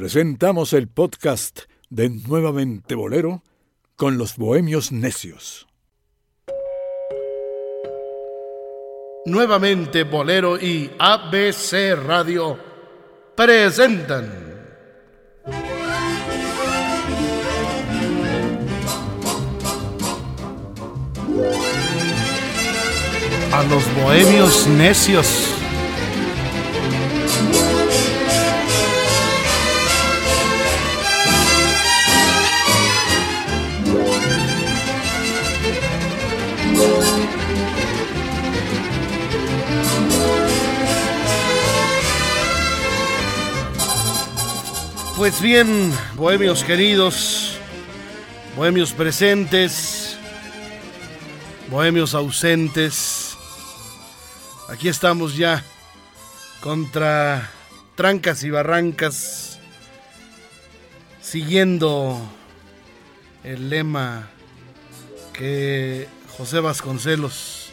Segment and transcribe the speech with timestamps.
[0.00, 3.42] presentamos el podcast de Nuevamente Bolero
[3.96, 5.66] con los Bohemios Necios.
[9.26, 12.56] Nuevamente Bolero y ABC Radio
[13.34, 14.30] presentan.
[23.52, 25.57] A los Bohemios Necios.
[45.18, 47.58] Pues bien, bohemios queridos,
[48.54, 50.16] bohemios presentes,
[51.68, 53.36] bohemios ausentes,
[54.68, 55.64] aquí estamos ya
[56.60, 57.50] contra
[57.96, 59.58] trancas y barrancas,
[61.20, 62.20] siguiendo
[63.42, 64.28] el lema
[65.32, 67.70] que José Vasconcelos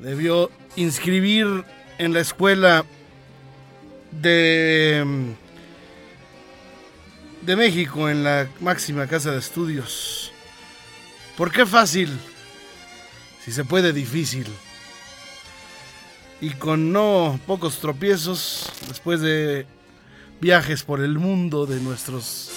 [0.00, 1.64] debió inscribir
[1.98, 2.84] en la escuela
[4.10, 5.36] de
[7.42, 10.32] de México en la máxima casa de estudios.
[11.36, 12.10] ¿Por qué fácil?
[13.44, 14.46] Si se puede difícil.
[16.40, 19.66] Y con no pocos tropiezos, después de
[20.40, 22.50] viajes por el mundo de nuestros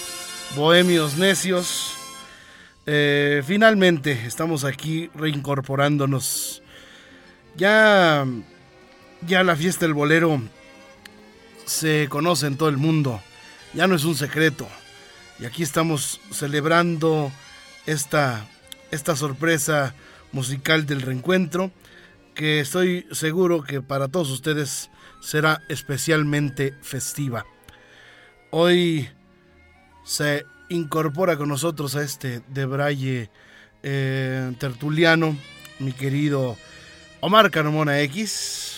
[0.56, 1.94] bohemios necios,
[2.86, 6.62] eh, finalmente estamos aquí reincorporándonos.
[7.56, 8.26] Ya,
[9.26, 10.42] ya la fiesta del bolero
[11.66, 13.22] se conoce en todo el mundo
[13.76, 14.68] ya no es un secreto.
[15.40, 17.32] Y aquí estamos celebrando
[17.86, 18.48] esta,
[18.92, 19.94] esta sorpresa
[20.32, 21.72] musical del reencuentro,
[22.34, 24.90] que estoy seguro que para todos ustedes
[25.22, 27.46] será especialmente festiva.
[28.52, 29.10] Hoy
[30.06, 33.30] se incorpora con nosotros a este de Braille
[33.84, 35.38] eh, tertuliano,
[35.80, 36.58] mi querido
[37.20, 38.75] Omar Carmona X.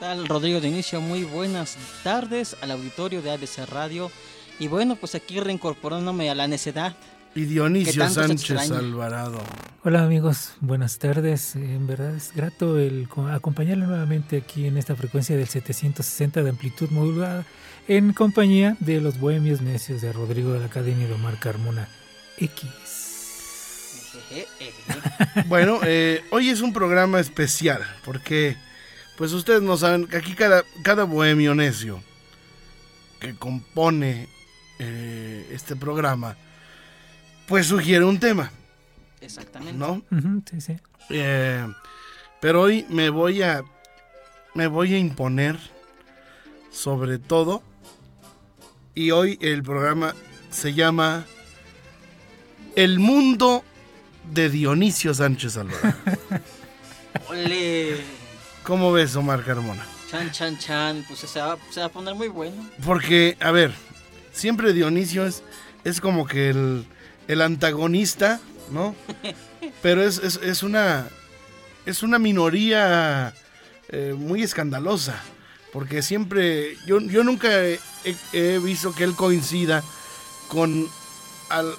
[0.00, 4.12] Rodrigo de Inicio, muy buenas tardes al auditorio de ABC Radio.
[4.60, 6.94] Y bueno, pues aquí reincorporándome a la necedad.
[7.34, 9.40] Y Dionisio Sánchez Alvarado.
[9.82, 11.56] Hola amigos, buenas tardes.
[11.56, 16.90] En verdad es grato el acompañarle nuevamente aquí en esta frecuencia del 760 de amplitud
[16.90, 17.44] modulada
[17.88, 21.88] en compañía de los bohemios necios de Rodrigo de la Academia de Omar Carmona
[22.38, 22.70] X.
[25.46, 28.56] bueno, eh, hoy es un programa especial porque
[29.18, 32.00] pues ustedes no saben que aquí cada, cada bohemio necio
[33.18, 34.28] que compone
[34.78, 36.36] eh, este programa,
[37.48, 38.52] pues sugiere un tema.
[39.20, 39.76] Exactamente.
[39.76, 40.02] ¿No?
[40.48, 40.76] sí, sí.
[41.10, 41.66] Eh,
[42.40, 43.64] pero hoy me voy a
[44.54, 45.58] me voy a imponer
[46.70, 47.64] sobre todo
[48.94, 50.14] y hoy el programa
[50.50, 51.26] se llama
[52.76, 53.64] El mundo
[54.32, 55.94] de Dionisio Sánchez Alvarado.
[57.30, 58.17] ¡Ole!
[58.68, 59.82] ¿Cómo ves, Omar Carmona?
[60.10, 62.68] Chan, chan, chan, pues se va, a poner muy bueno.
[62.84, 63.72] Porque, a ver,
[64.30, 65.42] siempre Dionisio es,
[65.84, 68.40] es como que el, antagonista,
[68.70, 68.94] ¿no?
[69.82, 71.06] Pero es, una,
[71.86, 73.32] es una minoría
[73.88, 75.18] eh, muy escandalosa.
[75.72, 77.48] Porque siempre, yo, yo nunca
[78.34, 79.82] he, visto que él coincida
[80.48, 80.86] con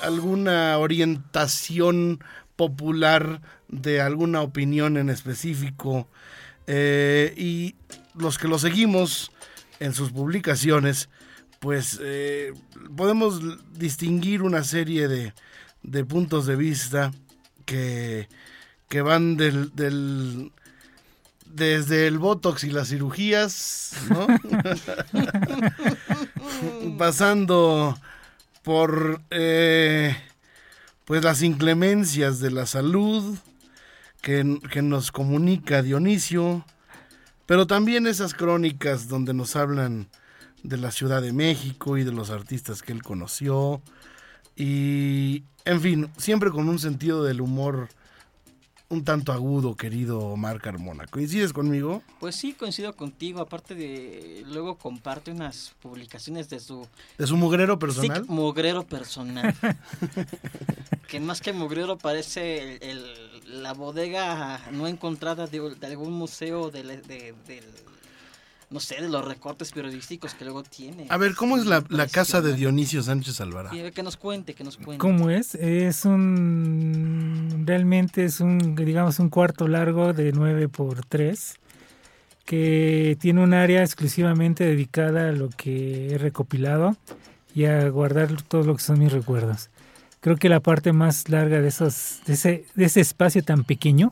[0.01, 2.23] alguna orientación
[2.55, 6.07] popular de alguna opinión en específico
[6.71, 7.73] eh, y
[8.13, 9.31] los que lo seguimos
[9.79, 11.09] en sus publicaciones,
[11.59, 12.53] pues eh,
[12.95, 13.41] podemos
[13.73, 15.33] distinguir una serie de,
[16.05, 17.11] puntos de vista
[17.65, 18.29] que,
[18.87, 20.51] que van del, del,
[21.47, 23.93] desde el botox y las cirugías,
[26.99, 27.97] pasando
[28.61, 30.15] por eh,
[31.05, 33.39] pues las inclemencias de la salud,
[34.21, 34.43] que,
[34.81, 36.65] nos comunica Dionisio,
[37.45, 40.09] pero también esas crónicas donde nos hablan
[40.63, 43.81] de la Ciudad de México y de los artistas que él conoció.
[44.55, 47.89] Y, en fin, siempre con un sentido del humor
[48.89, 51.05] un tanto agudo, querido Omar Carmona.
[51.05, 52.01] ¿Coincides conmigo?
[52.19, 53.39] Pues sí, coincido contigo.
[53.39, 56.87] Aparte de, luego comparte unas publicaciones de su...
[57.17, 58.23] ¿De su mugrero personal?
[58.25, 59.55] Sí, mugrero personal.
[61.07, 62.79] que más que mugrero parece
[63.45, 66.89] la bodega no encontrada de, algún museo del
[68.69, 71.07] no sé, de los recortes periodísticos que luego tiene.
[71.09, 73.75] A ver, ¿cómo es la, casa de Dionisio Sánchez Alvarado?
[73.91, 74.99] que nos cuente, que nos cuente.
[74.99, 75.55] ¿Cómo es?
[75.55, 81.55] Es un, realmente es un, digamos, un cuarto largo de 9 por 3
[82.45, 86.97] que tiene un área exclusivamente dedicada a lo que he recopilado
[87.53, 89.69] y a guardar todo lo que son mis recuerdos.
[90.19, 94.11] Creo que la parte más larga de, esos, de, ese, de ese espacio tan pequeño,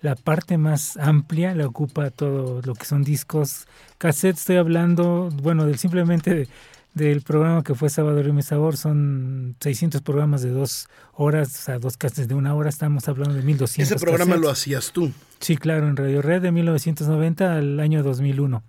[0.00, 3.66] la parte más amplia la ocupa todo lo que son discos,
[3.98, 6.48] cassettes, estoy hablando, bueno, del simplemente de,
[6.94, 8.76] del programa que fue Sábado y Sabor.
[8.76, 12.68] Son 600 programas de dos horas, o sea, dos cassettes de una hora.
[12.68, 13.90] Estamos hablando de 1200.
[13.90, 14.42] Ese programa cassettes.
[14.42, 15.12] lo hacías tú.
[15.40, 18.62] Sí, claro, en Radio Red de 1990 al año 2001.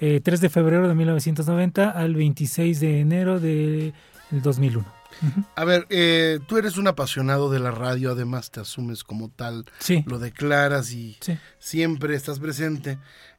[0.00, 3.92] Eh, 3 de febrero de 1990 al 26 de enero del
[4.30, 4.84] 2001.
[5.56, 9.64] A ver, eh, tú eres un apasionado de la radio, además te asumes como tal,
[9.78, 11.38] Sí, lo declaras y sí.
[11.58, 12.98] siempre estás presente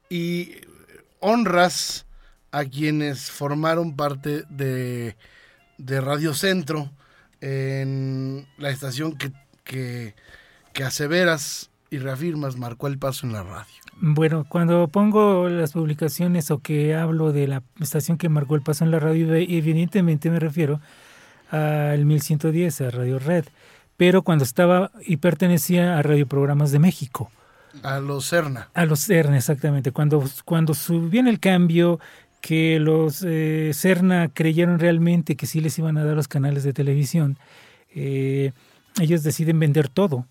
[0.10, 0.52] y
[1.20, 2.06] honras
[2.52, 5.16] a quienes formaron parte de,
[5.78, 6.92] de Radio Centro
[7.42, 9.32] en la estación que,
[9.64, 10.16] que,
[10.74, 13.66] que aseveras y reafirmas marcó el paso en la radio.
[13.98, 18.84] Bueno, cuando pongo las publicaciones o que hablo de la estación que marcó el paso
[18.84, 20.82] en la radio, evidentemente me refiero
[21.52, 23.46] al 1110, a Radio Red,
[23.98, 27.32] pero cuando estaba y pertenecía a Radio Programas de México.
[27.84, 28.70] A los Cerna.
[28.74, 29.92] A los CERN, exactamente.
[29.92, 32.00] Cuando, cuando subían el cambio,
[32.42, 36.74] que los eh, CERNA creyeron realmente que sí les iban a dar los canales de
[36.74, 37.38] televisión,
[37.94, 38.52] eh,
[39.02, 40.28] ellos deciden vender todo.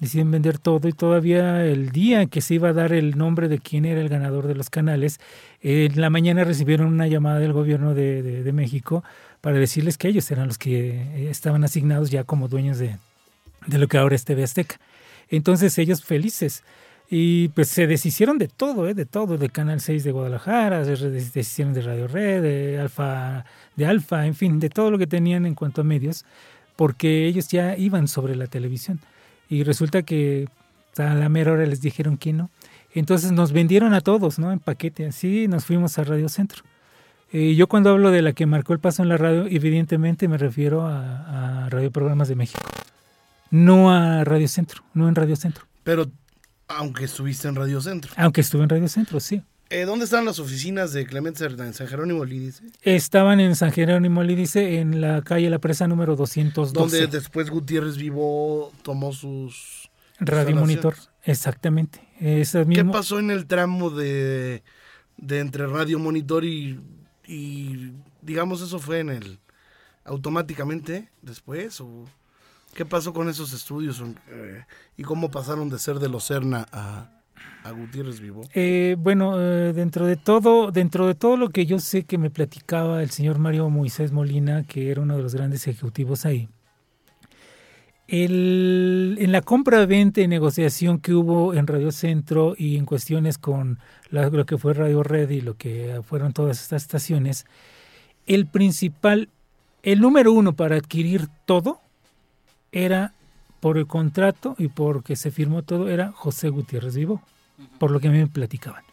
[0.00, 3.58] Deciden vender todo y todavía el día que se iba a dar el nombre de
[3.58, 5.18] quién era el ganador de los canales,
[5.60, 9.02] eh, en la mañana recibieron una llamada del gobierno de, de, de México
[9.40, 12.96] para decirles que ellos eran los que eh, estaban asignados ya como dueños de,
[13.66, 14.78] de lo que ahora es TV Azteca.
[15.28, 16.62] Entonces ellos felices.
[17.10, 18.92] Y pues se deshicieron de todo, ¿eh?
[18.92, 23.46] de todo, de Canal 6 de Guadalajara, se deshicieron de Radio Red, de Alfa,
[23.76, 26.26] de Alfa, en fin, de todo lo que tenían en cuanto a medios,
[26.76, 29.00] porque ellos ya iban sobre la televisión.
[29.48, 30.48] Y resulta que
[30.98, 32.50] a la mera hora les dijeron que no.
[32.94, 34.52] Entonces nos vendieron a todos, ¿no?
[34.52, 36.62] En paquete, así nos fuimos a Radio Centro.
[37.32, 40.38] Eh, yo cuando hablo de la que marcó el paso en la radio, evidentemente me
[40.38, 42.62] refiero a, a Radio Programas de México,
[43.50, 45.64] no a Radio Centro, no en Radio Centro.
[45.84, 46.10] Pero
[46.68, 48.12] aunque estuviste en Radio Centro.
[48.16, 49.42] Aunque estuve en Radio Centro, sí.
[49.70, 51.68] Eh, ¿Dónde están las oficinas de Clemente Cerdán?
[51.68, 52.64] ¿En San Jerónimo Lídice?
[52.82, 56.72] Estaban en San Jerónimo Lídice, en la calle La Presa número 212.
[56.72, 59.90] Donde después Gutiérrez Vivo tomó sus...
[60.20, 62.00] Radio Monitor, exactamente.
[62.18, 62.74] Mismo...
[62.74, 64.64] ¿Qué pasó en el tramo de,
[65.16, 66.80] de entre Radio Monitor y,
[67.28, 67.92] y,
[68.22, 69.38] digamos, eso fue en el...
[70.04, 71.80] automáticamente después?
[71.80, 72.04] ¿O
[72.74, 74.02] qué pasó con esos estudios?
[74.28, 74.64] Eh,
[74.96, 77.10] ¿Y cómo pasaron de ser de los Cerna a,
[77.62, 78.42] a Gutiérrez Vivo?
[78.54, 82.30] Eh, bueno, eh, dentro de todo, dentro de todo lo que yo sé que me
[82.30, 86.48] platicaba el señor Mario Moisés Molina, que era uno de los grandes ejecutivos ahí,
[88.08, 93.36] el, en la compra, venta y negociación que hubo en Radio Centro y en cuestiones
[93.36, 93.78] con
[94.10, 97.44] la, lo que fue Radio Red y lo que fueron todas estas estaciones,
[98.26, 99.28] el principal,
[99.82, 101.80] el número uno para adquirir todo
[102.72, 103.12] era
[103.60, 107.22] por el contrato y porque se firmó todo, era José Gutiérrez Vivo,
[107.78, 108.84] por lo que a mí me platicaban.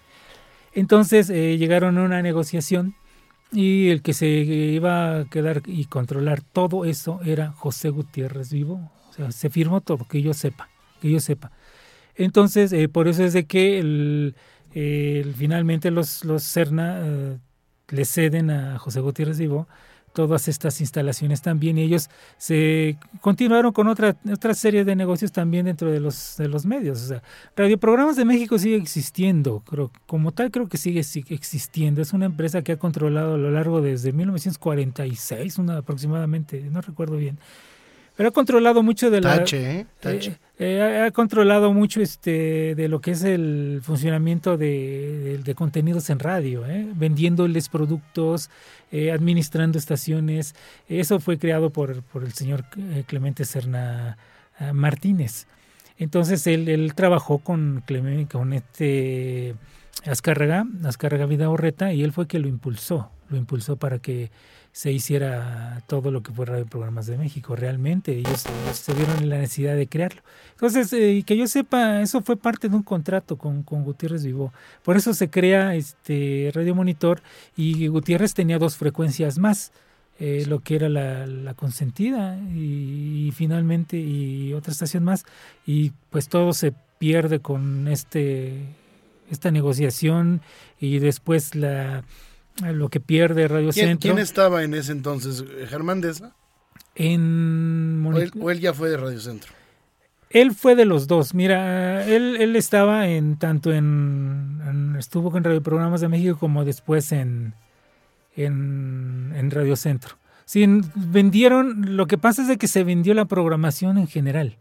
[0.73, 2.95] Entonces eh, llegaron a una negociación
[3.51, 8.91] y el que se iba a quedar y controlar todo eso era José Gutiérrez Vivo.
[9.29, 10.69] Se firmó todo, que yo sepa,
[11.01, 11.51] que yo sepa.
[12.15, 14.35] Entonces, eh, por eso es de que el,
[15.35, 17.37] finalmente los, los CERNA eh,
[17.89, 19.67] le ceden a José Gutiérrez Vivo
[20.15, 25.65] todas estas instalaciones también y ellos se continuaron con otra otra serie de negocios también
[25.65, 27.21] dentro de los de los medios o sea
[27.55, 32.25] radioprogramas de México sigue existiendo creo como tal creo que sigue, sigue existiendo es una
[32.25, 37.37] empresa que ha controlado a lo largo desde 1946 una aproximadamente no recuerdo bien
[38.15, 39.85] pero ha controlado mucho de la Tache, ¿eh?
[39.99, 40.31] Tache.
[40.57, 45.55] Eh, eh, ha controlado mucho este de lo que es el funcionamiento de, de, de
[45.55, 46.63] contenidos en radio,
[46.95, 48.49] vendiéndoles productos,
[49.13, 50.55] administrando estaciones.
[50.87, 52.63] Eso fue creado por, por el señor
[53.05, 54.17] Clemente Serna
[54.73, 55.47] Martínez.
[55.97, 59.55] Entonces él, él trabajó con, Clemente, con este
[60.05, 64.29] Azcárraga, Azcárraga Vidaurreta, y él fue que lo impulsó, lo impulsó para que
[64.75, 67.55] se hiciera todo lo que fue Radio Programas de México.
[67.55, 70.21] Realmente ellos, se vieron en la necesidad de crearlo.
[70.51, 74.51] Entonces, eh, que yo sepa, eso fue parte de un contrato con, con Gutiérrez Vivo.
[74.83, 77.21] Por eso se crea este Radio Monitor
[77.55, 79.71] y Gutiérrez tenía dos frecuencias más.
[80.19, 85.25] Eh, lo que era la, la consentida y, y, finalmente y otra estación más
[85.65, 88.61] y pues todo se pierde con este
[89.29, 90.39] esta negociación
[90.79, 92.05] y después la
[92.61, 94.09] lo que pierde Radio ¿Quién, Centro.
[94.09, 95.43] ¿Quién estaba en ese entonces?
[95.67, 96.35] ¿Germán Deza?
[96.95, 99.51] En ¿O él, ¿O él, ya fue de Radio Centro?
[100.29, 101.33] Él fue de los dos.
[101.33, 106.65] Mira, él, él estaba en tanto en, en estuvo con Radio Programas de México como
[106.65, 107.53] después en,
[108.35, 110.17] en, en Radio Centro.
[110.45, 114.57] Sí, vendieron, lo que pasa es de que se vendió la programación en general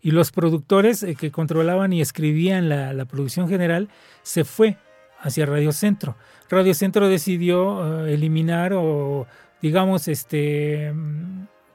[0.00, 3.88] y los productores eh, que controlaban y escribían la, la, producción general
[4.22, 4.76] se fue
[5.20, 6.16] hacia Radio Centro.
[6.48, 9.26] Radio Centro decidió uh, eliminar o
[9.60, 10.92] digamos este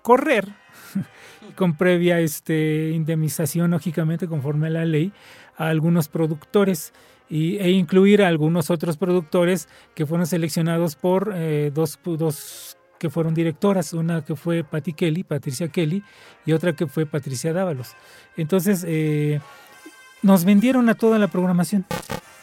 [0.01, 0.47] correr
[1.55, 5.11] con previa este, indemnización, lógicamente, conforme a la ley,
[5.57, 6.93] a algunos productores
[7.29, 13.09] y, e incluir a algunos otros productores que fueron seleccionados por eh, dos, dos que
[13.09, 16.03] fueron directoras, una que fue Patty Kelly, Patricia Kelly,
[16.45, 17.95] y otra que fue Patricia Dávalos.
[18.37, 19.41] Entonces, eh,
[20.21, 21.85] nos vendieron a toda la programación.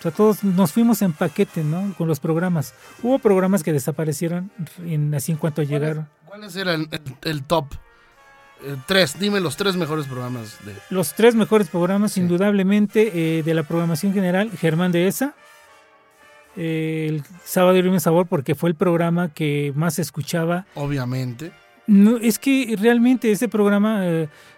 [0.00, 1.92] O sea, todos nos fuimos en paquete, ¿no?
[1.98, 2.72] Con los programas.
[3.02, 4.50] Hubo programas que desaparecieron
[4.86, 6.08] en, así en cuanto llegaron.
[6.24, 7.66] ¿Cuáles eran el, el top?
[8.64, 10.56] Eh, tres, dime los tres mejores programas.
[10.64, 10.74] De...
[10.88, 12.20] Los tres mejores programas, sí.
[12.20, 15.34] indudablemente, eh, de la programación general, Germán de Esa,
[16.56, 20.64] eh, el Sábado de Rime Sabor, porque fue el programa que más se escuchaba.
[20.76, 21.52] Obviamente.
[21.86, 24.02] No, es que realmente ese programa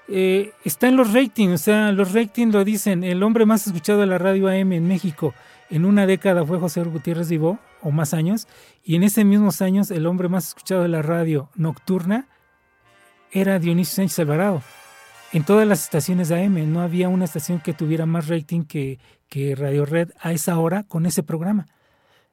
[0.09, 4.01] eh, está en los ratings, o sea, los ratings lo dicen, el hombre más escuchado
[4.01, 5.35] de la radio AM en México
[5.73, 8.47] en una década fue José Gutiérrez Vivó, o más años,
[8.85, 12.29] y en ese mismos años el hombre más escuchado de la radio nocturna
[13.31, 14.63] era Dionisio Sánchez Alvarado.
[15.33, 18.99] En todas las estaciones de AM no había una estación que tuviera más rating que,
[19.29, 21.67] que Radio Red a esa hora con ese programa.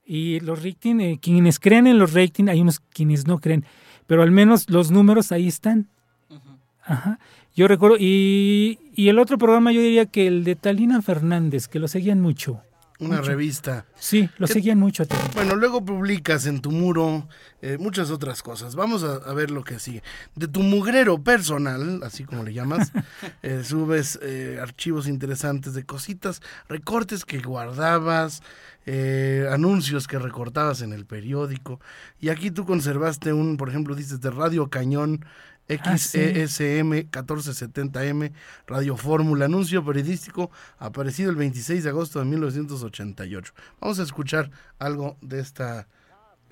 [0.05, 3.63] Y los ratings, eh, quienes creen en los ratings, hay unos quienes no creen,
[4.09, 5.87] pero al menos los números ahí están.
[6.31, 6.57] Uh -huh.
[6.83, 7.19] Ajá.
[7.55, 11.77] Yo recuerdo, y, y, el otro programa yo diría que el de Talina Fernández, que
[11.77, 12.59] lo seguían mucho.
[12.99, 13.29] Una mucho.
[13.29, 13.85] revista.
[13.97, 15.05] Sí, lo seguían mucho.
[15.05, 15.31] También.
[15.33, 17.27] Bueno, luego publicas en tu muro
[17.61, 18.75] eh, muchas otras cosas.
[18.75, 20.03] Vamos a, a, ver lo que sigue.
[20.35, 22.91] De tu mugrero personal, así como le llamas,
[23.41, 28.43] eh, subes eh, archivos interesantes de cositas, recortes que guardabas,
[28.85, 31.79] eh, anuncios que recortabas en el periódico.
[32.19, 35.25] Y aquí tú conservaste un, por ejemplo, dices de Radio Cañón
[35.69, 38.31] XESM 1470M,
[38.67, 40.49] Radio Fórmula, anuncio periodístico
[40.79, 43.53] aparecido el 26 de agosto de 1988.
[43.79, 44.49] Vamos a escuchar
[44.79, 45.87] algo de esta,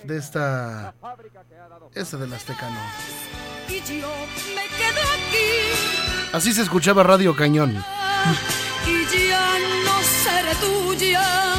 [0.03, 0.93] de esta,
[1.95, 2.79] esta del Aztecano.
[6.31, 7.83] Así se escuchaba Radio Cañón.
[8.85, 11.55] Y ya no seré tuya,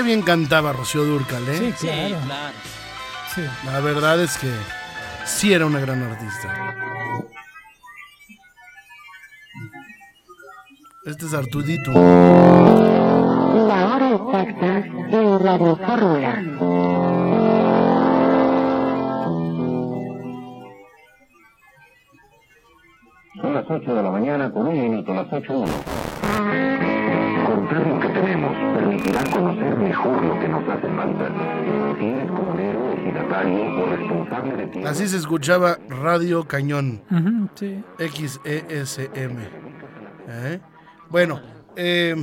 [0.00, 1.74] Qué bien cantaba Rocío Durcal, ¿eh?
[1.76, 2.08] Sí, claro.
[2.08, 2.54] Sí, claro.
[3.34, 3.42] Sí.
[3.66, 4.50] La verdad es que
[5.26, 6.74] sí era una gran artista.
[11.04, 11.92] Este es Artudito.
[11.92, 12.00] La
[13.94, 16.44] hora exacta en Radio Fórmula.
[23.42, 25.64] Son las 8 de la mañana con un minuto, las 8
[27.50, 27.56] 1.
[27.56, 31.28] Contar lo que tenemos permitirá conocer mejor lo que nos hace falta.
[31.98, 34.84] Si eres comunero, ejidatario o responsable de ti.
[34.84, 37.02] Así se escuchaba Radio Cañón.
[37.10, 37.84] Uh -huh, sí.
[37.98, 39.38] XESM.
[40.28, 40.60] ¿Eh?
[41.08, 41.40] Bueno,
[41.76, 42.14] eh,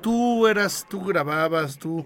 [0.00, 2.04] tú eras, tú grababas, tú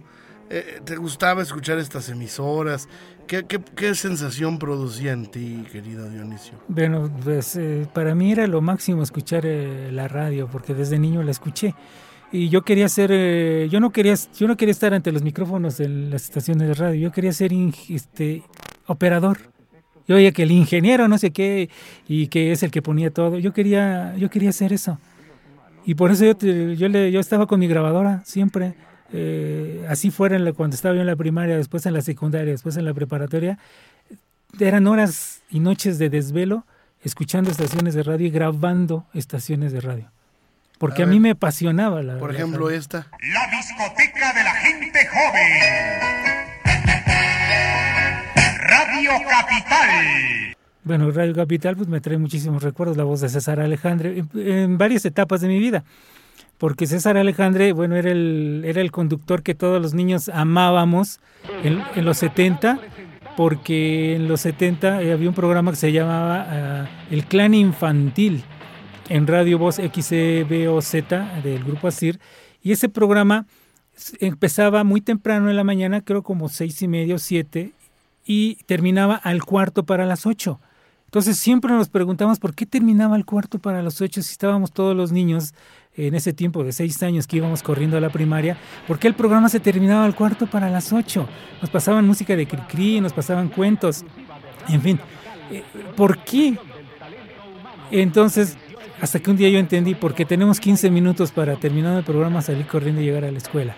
[0.48, 2.88] eh, te gustaba escuchar estas emisoras.
[3.26, 6.54] ¿Qué, qué, qué sensación producía en ti, querido Dionisio?
[6.68, 11.24] Bueno, pues eh, para mí era lo máximo escuchar eh, la radio, porque desde niño
[11.24, 11.74] la escuché.
[12.32, 15.78] Y yo quería ser, eh, yo no quería, yo no quería estar ante los micrófonos
[15.78, 17.52] de las estaciones de radio, yo quería ser
[17.88, 18.42] este
[18.86, 19.38] operador.
[20.08, 21.68] Yo oía que el ingeniero no sé qué
[22.06, 23.38] y que es el que ponía todo.
[23.38, 24.98] Yo quería, yo quería hacer eso.
[25.84, 28.74] Y por eso yo, te, yo, le, yo estaba con mi grabadora siempre.
[29.12, 32.84] Eh, así fuera cuando estaba yo en la primaria, después en la secundaria, después en
[32.84, 33.58] la preparatoria,
[34.58, 36.66] eran horas y noches de desvelo
[37.02, 40.10] escuchando estaciones de radio y grabando estaciones de radio.
[40.78, 42.18] Porque a, a mí me apasionaba la.
[42.18, 43.06] Por ejemplo, esta.
[43.32, 46.06] La discoteca de la gente joven.
[48.68, 50.56] Radio Capital.
[50.84, 54.78] Bueno, Radio Capital pues me trae muchísimos recuerdos, la voz de César Alejandre, en, en
[54.78, 55.84] varias etapas de mi vida
[56.58, 61.20] porque César Alejandre, bueno, era el, era el conductor que todos los niños amábamos
[61.62, 62.78] en, en los 70,
[63.36, 68.44] porque en los 70 había un programa que se llamaba uh, El Clan Infantil
[69.08, 70.92] en Radio Voz XBOZ
[71.42, 72.18] del grupo ASIR,
[72.62, 73.46] y ese programa
[74.20, 77.72] empezaba muy temprano en la mañana, creo como seis y medio, siete,
[78.24, 80.60] y terminaba al cuarto para las ocho.
[81.04, 84.96] Entonces siempre nos preguntamos por qué terminaba el cuarto para las ocho si estábamos todos
[84.96, 85.54] los niños
[85.94, 89.14] en ese tiempo de seis años que íbamos corriendo a la primaria, ¿por qué el
[89.14, 91.26] programa se terminaba al cuarto para las ocho?
[91.62, 94.04] Nos pasaban música de Cricri, nos pasaban cuentos,
[94.68, 95.00] en fin,
[95.50, 95.62] eh,
[95.96, 96.58] ¿por qué?
[97.90, 98.58] Entonces,
[99.00, 102.66] hasta que un día yo entendí, porque tenemos 15 minutos para terminar el programa, salir
[102.66, 103.74] corriendo y llegar a la escuela.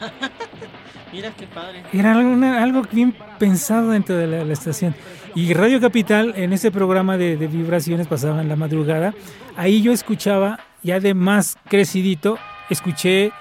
[1.12, 1.82] Mira qué padre.
[1.92, 4.94] Era algo, una- algo bien pensado dentro de la, la estación.
[5.34, 9.12] Y Radio Capital, en ese programa de, de vibraciones, pasaba en la madrugada.
[9.56, 13.32] Ahí yo escuchaba, ya de más crecidito, escuché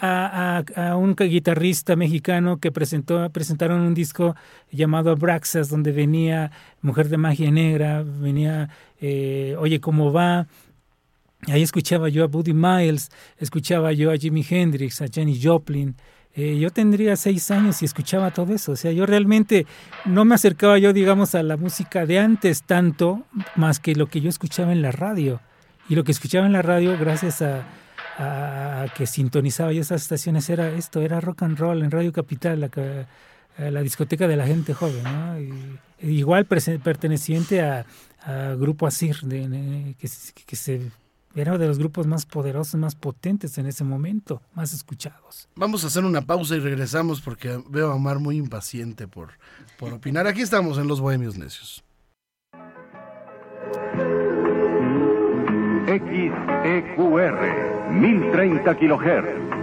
[0.00, 4.36] a, a- a un guitarrista mexicano que presentó, presentaron un disco
[4.70, 8.68] llamado Abraxas, donde venía Mujer de Magia Negra, venía
[9.00, 10.46] eh, Oye, ¿cómo va?
[11.48, 15.94] Ahí escuchaba yo a Buddy Miles, escuchaba yo a Jimi Hendrix, a Jenny Joplin.
[16.34, 18.72] Eh, yo tendría seis años y escuchaba todo eso.
[18.72, 19.66] O sea, yo realmente
[20.04, 23.24] no me acercaba yo, digamos, a la música de antes tanto,
[23.54, 25.40] más que lo que yo escuchaba en la radio.
[25.88, 27.64] Y lo que escuchaba en la radio, gracias a,
[28.96, 32.70] que sintonizaba yo esas estaciones, era esto, era rock and roll en Radio Capital, la,
[33.58, 35.04] a la discoteca de la gente joven.
[35.04, 35.36] ¿no?
[36.02, 37.86] Igual perteneciente a,
[38.58, 40.08] Grupo Asir, de- que,
[40.44, 40.90] que se
[41.36, 45.48] era uno de los grupos más poderosos, más potentes en ese momento, más escuchados.
[45.54, 49.32] Vamos a hacer una pausa y regresamos porque veo a Omar muy impaciente por,
[49.78, 50.26] por opinar.
[50.26, 51.84] Aquí estamos en Los Bohemios Necios.
[55.86, 57.36] XEQR,
[57.92, 59.56] 1030 kHz.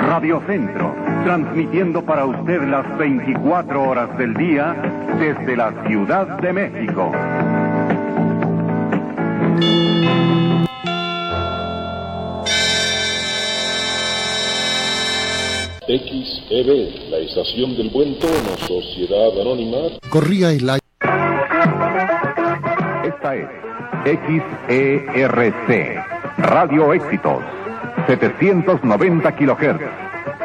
[0.00, 0.94] Radio Centro,
[1.24, 4.74] transmitiendo para usted las 24 horas del día
[5.18, 7.12] desde la Ciudad de México.
[15.86, 19.78] XEB, la estación del buen tono, Sociedad Anónima.
[20.08, 20.78] Corría y la...
[23.04, 23.46] Esta es
[24.04, 26.04] XERC,
[26.38, 27.40] Radio Éxitos,
[28.08, 29.80] 790 kHz,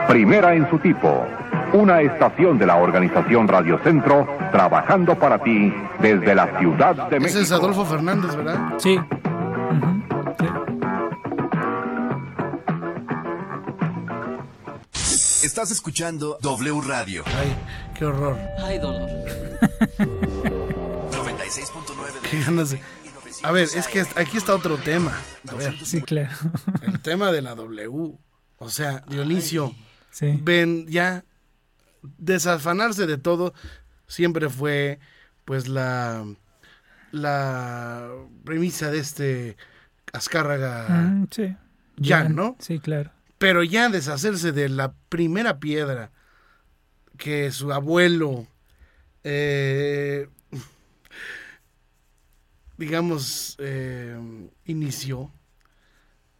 [0.07, 1.25] primera en su tipo.
[1.73, 7.19] Una estación de la organización Radio Centro, trabajando para ti desde la Ciudad de Ese
[7.19, 7.39] México.
[7.41, 8.73] es Adolfo Fernández, ¿verdad?
[8.77, 8.99] Sí.
[15.61, 17.21] Estás escuchando W Radio.
[17.27, 17.55] Ay,
[17.93, 18.35] qué horror.
[18.63, 19.07] Ay, dolor.
[19.99, 22.81] 96.9 Qué ganas de...
[23.43, 25.15] A ver, es que aquí está otro tema.
[25.47, 26.35] A ver, Sí, claro.
[26.81, 28.17] el tema de la W.
[28.57, 29.75] O sea, Dionisio,
[30.09, 30.39] Sí.
[30.41, 31.25] ven ya
[32.17, 33.53] desafanarse de todo
[34.07, 34.97] siempre fue
[35.45, 36.25] pues la
[37.11, 38.09] la
[38.43, 39.57] premisa de este
[40.11, 41.55] Azcárraga Mm, sí.
[41.97, 42.55] ya, Jan, ¿no?
[42.57, 43.11] Sí, claro.
[43.41, 46.11] Pero ya deshacerse de la primera piedra
[47.17, 48.45] que su abuelo,
[49.23, 50.29] eh,
[52.77, 54.15] digamos, eh,
[54.65, 55.31] inició,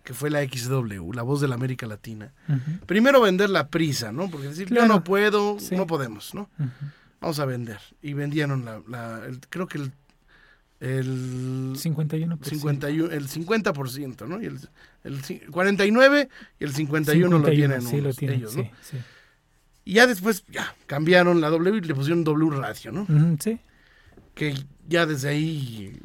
[0.04, 2.34] que fue la XW, la voz de la América Latina.
[2.86, 4.30] Primero vender la prisa, ¿no?
[4.30, 5.76] Porque decir, yo no puedo, Sí.
[5.76, 6.50] no podemos, ¿no?
[7.20, 7.80] Vamos a vender.
[8.04, 9.92] Y vendieron la, la- el- creo que el,
[10.82, 12.44] el 51%.
[12.44, 14.41] 51, el 50%, ¿no?
[14.41, 14.60] Y el,
[15.06, 16.28] el ci- 49
[16.60, 18.63] y el 51, lo 51, tienen, sí, lo tienen, ellos, ¿no?
[18.82, 18.98] sí.
[19.86, 23.08] Y ya después, ya, cambiaron la W y le pusieron W Radio, ¿no?
[23.39, 23.60] Sí,
[24.36, 24.54] Que
[24.88, 25.98] ya desde ahí,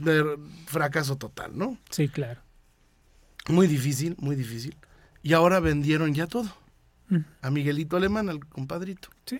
[0.00, 1.76] de fracaso total, ¿no?
[1.90, 2.40] sí, claro.
[3.48, 4.74] Muy difícil, muy difícil.
[5.22, 6.48] Y ahora vendieron ya todo.
[7.08, 7.18] Mm.
[7.42, 9.08] A Miguelito Alemán, al compadrito.
[9.26, 9.38] Sí.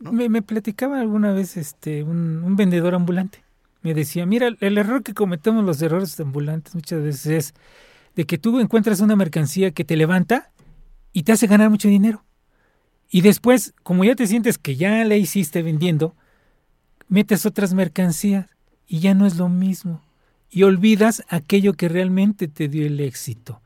[0.00, 0.12] ¿No?
[0.12, 3.42] Me, me platicaba alguna vez este un, un vendedor ambulante.
[3.82, 7.54] Me decía, mira, el error que cometemos los errores ambulantes muchas veces es
[8.16, 10.50] de que tú encuentras una mercancía que te levanta
[11.12, 12.24] y te hace ganar mucho dinero.
[13.10, 16.14] Y después, como ya te sientes que ya la hiciste vendiendo,
[17.08, 18.46] metes otras mercancías
[18.86, 20.02] y ya no es lo mismo.
[20.50, 23.60] Y olvidas aquello que realmente te dio el éxito.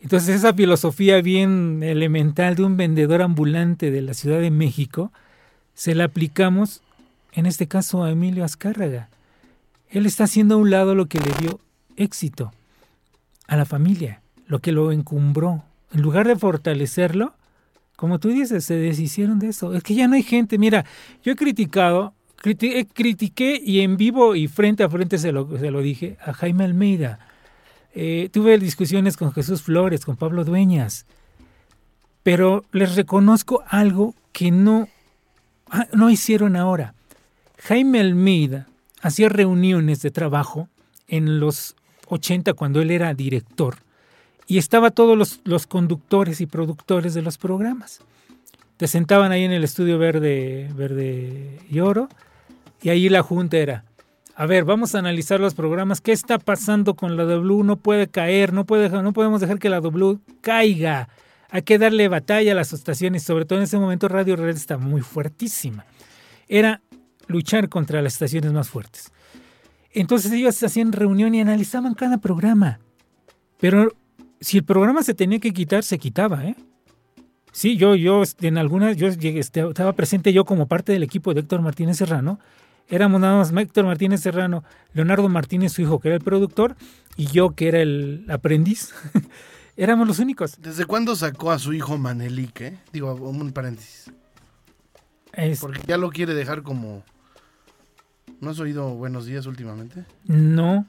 [0.00, 5.12] Entonces esa filosofía bien elemental de un vendedor ambulante de la Ciudad de México,
[5.74, 6.82] se la aplicamos
[7.32, 9.08] en este caso a Emilio Azcárraga.
[9.90, 11.60] Él está haciendo a un lado lo que le dio
[11.96, 12.52] éxito
[13.46, 15.64] a la familia, lo que lo encumbró.
[15.92, 17.34] En lugar de fortalecerlo,
[17.96, 19.74] como tú dices, se deshicieron de eso.
[19.74, 20.56] Es que ya no hay gente.
[20.58, 20.84] Mira,
[21.24, 25.58] yo he criticado, criti- eh, critiqué y en vivo y frente a frente se lo,
[25.58, 27.18] se lo dije a Jaime Almeida.
[27.92, 31.06] Eh, tuve discusiones con Jesús Flores, con Pablo Dueñas,
[32.22, 34.88] pero les reconozco algo que no,
[35.70, 36.94] ah, no hicieron ahora.
[37.58, 38.68] Jaime Almeida
[39.00, 40.68] hacía reuniones de trabajo
[41.08, 41.76] en los
[42.08, 43.76] 80 cuando él era director
[44.46, 48.00] y estaba todos los, conductores y productores de los programas.
[48.76, 52.08] Te sentaban ahí en el estudio verde, verde y oro
[52.82, 53.84] y ahí la junta era
[54.40, 56.00] a ver, vamos a analizar los programas.
[56.00, 57.62] ¿Qué está pasando con la W?
[57.62, 61.10] No puede caer, no, puede, no podemos dejar que la W caiga.
[61.50, 64.78] Hay que darle batalla a las estaciones, sobre todo en ese momento Radio Red está
[64.78, 65.84] muy fuertísima.
[66.48, 66.80] Era
[67.30, 69.10] luchar contra las estaciones más fuertes.
[69.92, 72.78] Entonces ellos hacían reunión y analizaban cada programa.
[73.58, 73.92] Pero
[74.40, 76.56] si el programa se tenía que quitar, se quitaba, ¿eh?
[77.52, 81.40] Sí, yo, yo en algunas, yo este, estaba presente yo como parte del equipo de
[81.40, 82.38] Héctor Martínez Serrano.
[82.88, 84.62] Éramos nada más Héctor Martínez Serrano,
[84.94, 86.76] Leonardo Martínez, su hijo, que era el productor,
[87.16, 88.94] y yo, que era el aprendiz.
[89.76, 90.56] Éramos los únicos.
[90.60, 92.78] ¿Desde cuándo sacó a su hijo Manelik, eh?
[92.92, 94.10] Digo, un paréntesis.
[95.32, 97.02] Es- Porque ya lo quiere dejar como...
[98.40, 100.04] ¿No has oído Buenos Días últimamente?
[100.26, 100.86] no,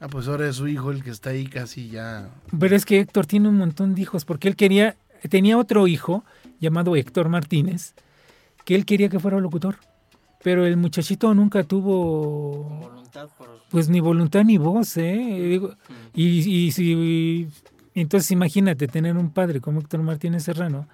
[0.00, 2.28] Ah, pues ahora es su hijo el que está ahí casi ya...
[2.56, 4.96] pero es que Héctor tiene un montón de hijos, porque él quería,
[5.28, 6.24] tenía otro hijo
[6.60, 7.94] llamado Héctor Martínez,
[8.64, 9.74] que él quería que fuera locutor.
[10.44, 13.48] Pero el muchachito nunca tuvo Voluntad por...
[13.70, 15.16] pues ni voluntad ni voz, ¿eh?
[15.50, 15.74] Digo,
[16.14, 16.26] y,
[16.66, 17.48] y, si-
[17.92, 20.86] y entonces imagínate tener un padre como Héctor Martínez Serrano,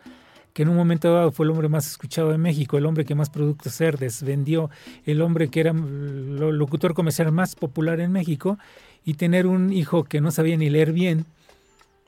[0.54, 3.14] que en un momento dado fue el hombre más escuchado de México, el hombre que
[3.14, 4.70] más productos cerdes vendió,
[5.04, 8.58] el hombre que era el locutor comercial más popular en México,
[9.04, 11.26] y tener un hijo que no sabía ni leer bien,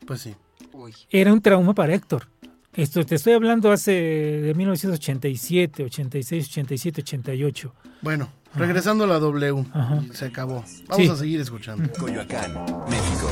[0.07, 0.35] Pues sí.
[0.73, 0.95] Uy.
[1.11, 2.29] era un trauma para Héctor.
[2.73, 7.73] Esto te estoy hablando hace de 1987, 86, 87, 88.
[8.03, 9.65] Bueno, regresando a la W.
[9.73, 10.03] Ajá.
[10.13, 10.63] Se acabó.
[10.89, 11.09] Vamos Sí.
[11.11, 11.91] a seguir escuchando.
[11.99, 12.53] Coyoacán,
[12.89, 13.29] México.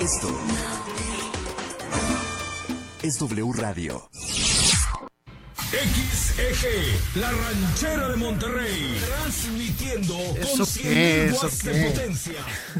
[0.00, 0.28] Esto
[3.02, 4.08] es W Radio.
[5.72, 11.28] XEG, la ranchera de Monterrey, transmitiendo ¿Eso con qué?
[11.28, 11.84] 100.000 ¿Eso watts de qué?
[11.90, 12.34] potencia.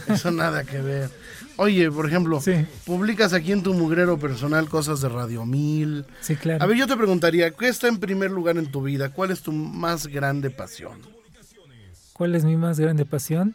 [0.09, 1.11] Eso nada que ver.
[1.57, 2.41] Oye, por ejemplo,
[2.85, 6.05] publicas aquí en tu mugrero personal cosas de Radio 1000.
[6.21, 6.63] Sí, claro.
[6.63, 9.11] A ver, yo te preguntaría, ¿qué está en primer lugar en tu vida?
[9.11, 11.01] ¿Cuál es tu más grande pasión?
[12.13, 13.55] ¿Cuál es mi más grande pasión?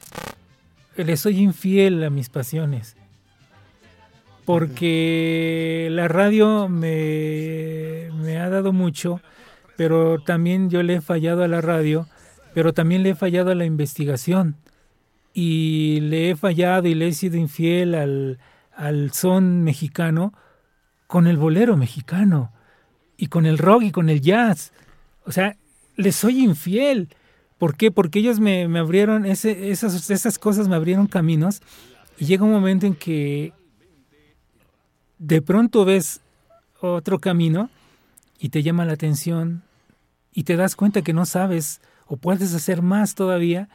[0.95, 2.96] Le soy infiel a mis pasiones.
[4.47, 9.19] Porque la radio me, me ha dado mucho,
[9.75, 12.07] pero también yo le he fallado a la radio,
[12.53, 14.55] pero también le he fallado a la investigación.
[15.33, 18.39] Y le he fallado y le he sido infiel al,
[18.73, 20.31] al son mexicano
[21.07, 22.53] con el bolero mexicano,
[23.17, 24.71] y con el rock y con el jazz.
[25.25, 25.57] O sea,
[25.97, 27.10] le soy infiel.
[27.57, 27.91] ¿Por qué?
[27.91, 31.62] Porque ellos me, me abrieron, esas, esas cosas me abrieron caminos
[32.17, 33.51] y llega un momento en que
[35.19, 36.21] de pronto ves
[36.80, 37.69] otro camino
[38.39, 39.63] y te llama la atención
[40.34, 43.69] y te das cuenta que no sabes o puedes hacer más todavía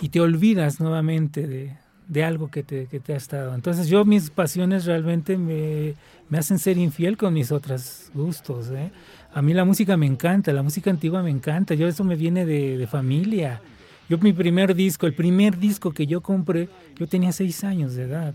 [0.00, 1.76] y te olvidas nuevamente de,
[2.08, 3.54] de algo que te, que te ha estado.
[3.54, 5.94] Entonces yo mis pasiones realmente me,
[6.28, 8.70] me hacen ser infiel con mis otros gustos.
[8.70, 8.90] ¿eh?
[9.32, 12.44] A mí la música me encanta, la música antigua me encanta, yo eso me viene
[12.44, 13.60] de, de familia.
[14.08, 18.02] Yo mi primer disco, el primer disco que yo compré, yo tenía seis años de
[18.02, 18.34] edad.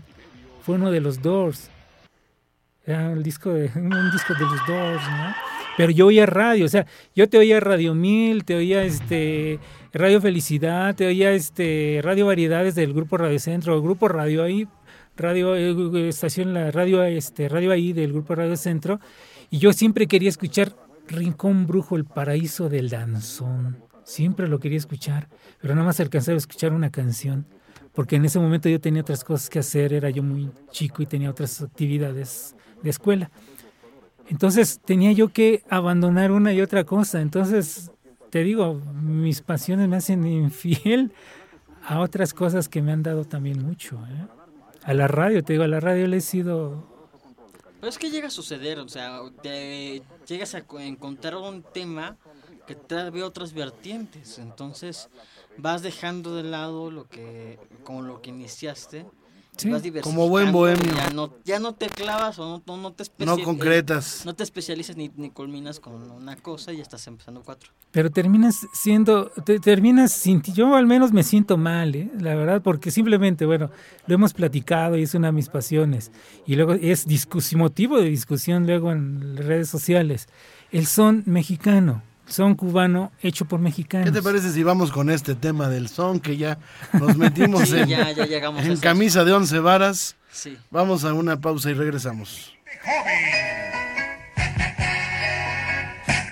[0.62, 1.70] Fue uno de los Doors.
[2.86, 5.34] Era el disco de, un disco de los Doors, ¿no?
[5.76, 9.58] Pero yo oía radio, o sea, yo te oía Radio 1000, te oía este
[9.92, 14.66] Radio Felicidad, te oía este Radio Variedades del Grupo Radio Centro, el Grupo Radio ahí,
[15.16, 19.00] Radio eh, estación la radio este Radio ahí del Grupo Radio Centro,
[19.50, 20.74] y yo siempre quería escuchar
[21.08, 23.76] Rincón Brujo, el paraíso del danzón.
[24.02, 25.28] Siempre lo quería escuchar,
[25.60, 27.46] pero nada más alcanzaba a escuchar una canción,
[27.92, 31.06] porque en ese momento yo tenía otras cosas que hacer, era yo muy chico y
[31.06, 33.30] tenía otras actividades de escuela.
[34.28, 37.20] Entonces tenía yo que abandonar una y otra cosa.
[37.20, 37.90] Entonces,
[38.30, 41.12] te digo, mis pasiones me hacen infiel
[41.84, 43.96] a otras cosas que me han dado también mucho.
[44.08, 44.26] ¿eh?
[44.84, 46.84] A la radio, te digo, a la radio le he sido...
[47.80, 52.16] Pero es que llega a suceder, o sea, te llegas a co- encontrar un tema
[52.66, 55.08] que trae otras vertientes, entonces
[55.58, 59.06] vas dejando de lado lo que, con lo que iniciaste.
[59.56, 60.92] Sí, vas como buen bohemio.
[60.94, 64.22] Ya no, ya no te clavas o no, no, no te No especia- concretas.
[64.26, 67.70] No te especializas ni, ni culminas con una cosa y ya estás empezando cuatro.
[67.90, 72.10] Pero terminas siendo, te, terminas sin yo al menos me siento mal, ¿eh?
[72.20, 73.70] la verdad, porque simplemente, bueno,
[74.06, 76.12] lo hemos platicado y es una de mis pasiones.
[76.46, 80.28] Y luego es discusión, motivo de discusión luego en redes sociales.
[80.72, 84.06] El son mexicano, son cubano hecho por mexicanos.
[84.06, 86.58] ¿Qué te parece si vamos con este tema del son que ya
[86.92, 88.82] nos metimos Sí, en, ya- ya llegamos a en eso.
[88.82, 90.16] camisa de once varas?
[90.30, 90.56] Sí.
[90.70, 92.52] Vamos a una pausa y regresamos.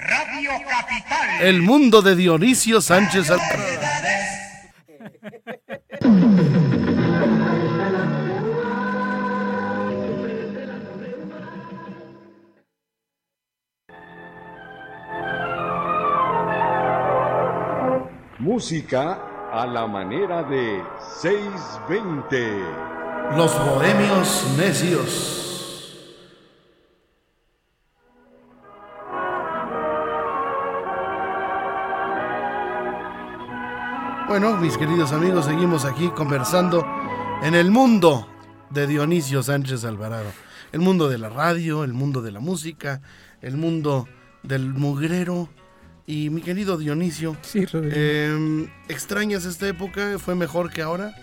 [0.06, 1.40] Radio Capital.
[1.42, 3.30] El mundo de Dionisio Sánchez.
[18.44, 20.82] Música a la manera de
[21.22, 22.58] 620.
[23.38, 25.96] Los bohemios necios.
[34.28, 36.84] Bueno, mis queridos amigos, seguimos aquí conversando
[37.42, 38.28] en el mundo
[38.68, 40.28] de Dionisio Sánchez Alvarado.
[40.70, 43.00] El mundo de la radio, el mundo de la música,
[43.40, 44.06] el mundo
[44.42, 45.48] del mugrero.
[46.06, 50.18] Y mi querido Dionisio, Sí, eh, ¿extrañas esta época?
[50.18, 51.14] ¿Fue mejor que ahora?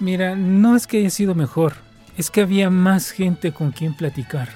[0.00, 1.74] Mira, no es que haya sido mejor,
[2.16, 4.48] es que había más gente con quien platicar.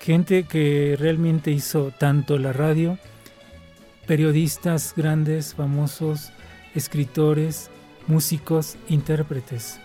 [0.00, 2.98] Gente que realmente hizo tanto la radio,
[4.06, 6.30] periodistas grandes, famosos,
[6.74, 7.70] escritores,
[8.06, 9.78] músicos, intérpretes.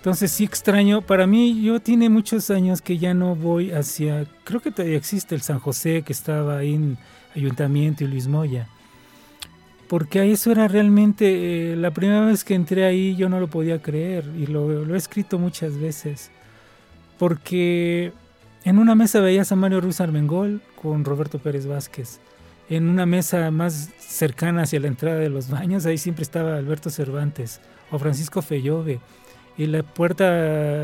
[0.00, 4.60] Entonces sí extraño, para mí yo tiene muchos años que ya no voy hacia, creo
[4.60, 6.96] que todavía existe el San José que estaba ahí en
[7.36, 8.66] Ayuntamiento y Luis Moya.
[9.88, 13.82] Porque eso era realmente eh, la primera vez que entré ahí yo no lo podía
[13.82, 16.30] creer y lo, lo he escrito muchas veces.
[17.18, 18.14] Porque
[18.64, 22.20] en una mesa veías a Mario Ruiz Armengol con Roberto Pérez Vázquez.
[22.70, 26.88] En una mesa más cercana hacia la entrada de los baños ahí siempre estaba Alberto
[26.88, 27.60] Cervantes
[27.90, 28.98] o Francisco Fellove
[29.62, 30.24] y la puerta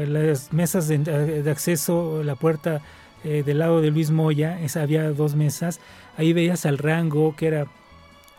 [0.06, 2.80] las mesas de, acceso la puerta
[3.24, 5.80] eh, del lado de Luis Moya esa había dos mesas
[6.16, 7.66] ahí veías al Rango que era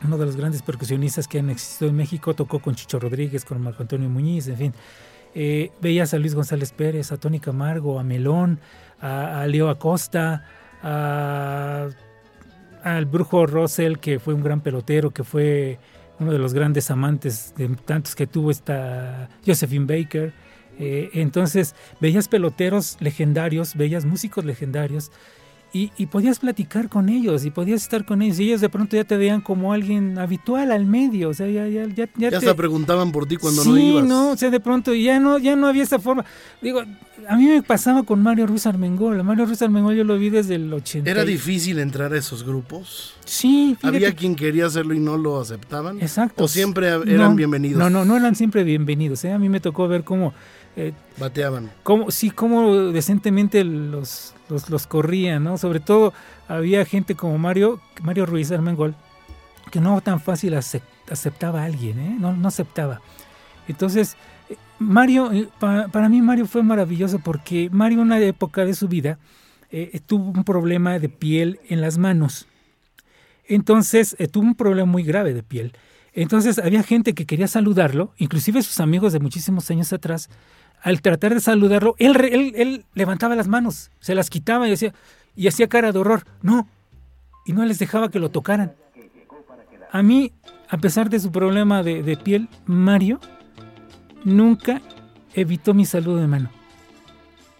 [0.05, 3.59] uno de los grandes percusionistas que han existido en México, tocó con Chicho Rodríguez, con
[3.59, 4.73] Marco Antonio Muñiz, en fin.
[5.33, 8.59] Eh, veías a Luis González Pérez, a Tony Camargo, a Melón,
[9.01, 10.45] a, a Leo Acosta,
[10.83, 11.87] a-
[12.83, 15.79] al Brujo Russell, que fue un gran pelotero, que fue
[16.19, 20.33] uno de los grandes amantes de tantos que tuvo esta Josephine Baker.
[20.79, 25.11] Eh, entonces veías peloteros legendarios, veías músicos legendarios
[25.73, 28.95] y, y podías platicar con ellos y podías estar con ellos y ellos de pronto
[28.95, 32.29] ya te veían como alguien habitual al medio, o sea, ya, ya, ya, ya Ya
[32.29, 34.05] te- hasta preguntaban por ti cuando sí, no ibas.
[34.05, 36.23] no, o sea, de pronto ya no, ya no había esa forma.
[36.61, 36.81] Digo,
[37.27, 39.21] a mí me pasaba con Mario Ruiz Armengol.
[39.23, 41.09] Mario Ruiz Armengol yo lo vi desde el 80.
[41.09, 43.13] ¿Era difícil entrar a esos grupos?
[43.25, 43.87] Sí, fíjate.
[43.97, 45.99] ¿Había quien quería hacerlo y no lo aceptaban?
[46.01, 46.45] Exacto.
[46.45, 47.79] ¿O siempre eran No, bienvenidos?
[47.79, 49.25] No, no, no eran siempre bienvenidos.
[49.25, 49.31] ¿eh?
[49.33, 50.33] A mí me tocó ver cómo,
[50.77, 51.69] eh, Bateaban.
[51.83, 55.57] cómo, sí, cómo decentemente los, los, los corrían, ¿no?
[55.57, 56.13] Sobre todo
[56.47, 58.95] había gente como Mario, Mario Ruiz Armengol,
[59.71, 62.15] que no tan fácil acep- aceptaba a alguien, ¿eh?
[62.19, 63.01] No, no aceptaba.
[63.67, 64.15] Entonces,
[64.49, 68.73] eh, Mario, eh, pa- para mí Mario fue maravilloso porque Mario en una época de
[68.73, 69.17] su vida
[69.71, 72.47] eh, tuvo un problema de piel en las manos.
[73.47, 75.73] Entonces, eh, tuvo un problema muy grave de piel.
[76.13, 80.29] Entonces, había gente que quería saludarlo, inclusive sus amigos de muchísimos años atrás,
[80.81, 84.93] al tratar de saludarlo, él, él, él levantaba las manos, se las quitaba y decía,
[85.35, 86.23] y hacía cara de horror.
[86.41, 86.67] No,
[87.45, 88.73] y no les dejaba que lo tocaran.
[89.91, 90.33] A mí,
[90.69, 93.19] a pesar de su problema de, de piel, Mario
[94.23, 94.81] nunca
[95.33, 96.49] evitó mi saludo de mano.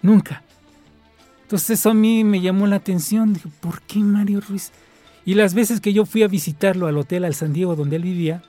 [0.02, 0.44] Nunca.
[1.44, 3.34] Entonces eso a mí me llamó la atención.
[3.34, 4.72] Dije, ¿por qué Mario Ruiz?
[5.24, 8.04] Y las veces que yo fui a visitarlo al hotel, al San Diego, donde él
[8.04, 8.42] vivía,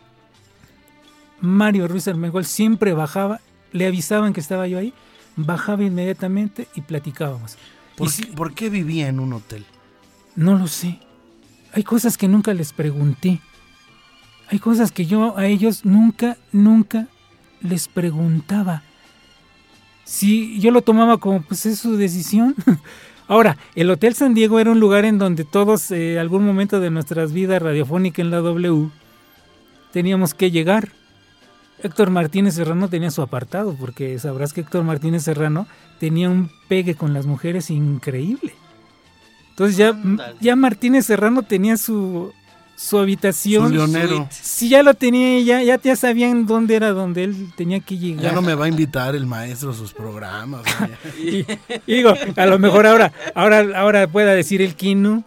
[1.41, 3.41] Mario Ruiz Armengol siempre bajaba,
[3.73, 4.93] le avisaban que estaba yo ahí,
[5.37, 7.57] bajaba inmediatamente y platicábamos.
[7.97, 9.65] ¿Por, Y por qué vivía en un hotel?
[10.37, 11.01] no lo sé.
[11.73, 13.41] Hay cosas que nunca les pregunté.
[14.51, 17.09] Hay cosas que yo a ellos nunca, nunca
[17.61, 18.83] les preguntaba.
[20.05, 22.55] Si yo lo tomaba como, pues es su decisión.
[23.29, 26.91] Ahora, el Hotel San Diego era un lugar en donde todos, eh, algún momento de
[26.91, 28.91] nuestras vidas radiofónicas en la W,
[29.93, 30.93] teníamos que llegar.
[31.83, 35.67] Héctor Martínez Serrano tenía su apartado, porque sabrás que Héctor Martínez Serrano
[35.99, 38.55] tenía un pegue con las mujeres increíble.
[39.51, 39.97] Entonces ya,
[40.41, 42.33] ya Martínez Serrano tenía su,
[42.77, 43.69] su habitación.
[43.69, 44.29] Su leonero.
[44.31, 48.23] Sí, ya lo tenía, ya, ya, ya sabían dónde era donde él tenía que llegar.
[48.23, 50.63] Ya no me va a invitar el maestro a sus programas.
[51.19, 51.47] y, y
[51.87, 55.25] digo, a lo mejor ahora, ahora, ahora pueda decir el Kinu,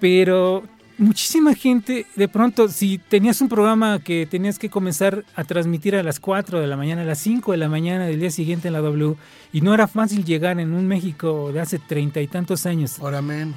[0.00, 0.64] pero
[0.98, 6.02] muchísima gente, de pronto, si tenías un programa que tenías que comenzar a transmitir a
[6.02, 8.74] las 4 de la mañana, a las 5 de la mañana del día siguiente en
[8.74, 9.14] la W,
[9.52, 12.98] y no era fácil llegar en un México de hace treinta y tantos años.
[12.98, 13.56] Ahora menos.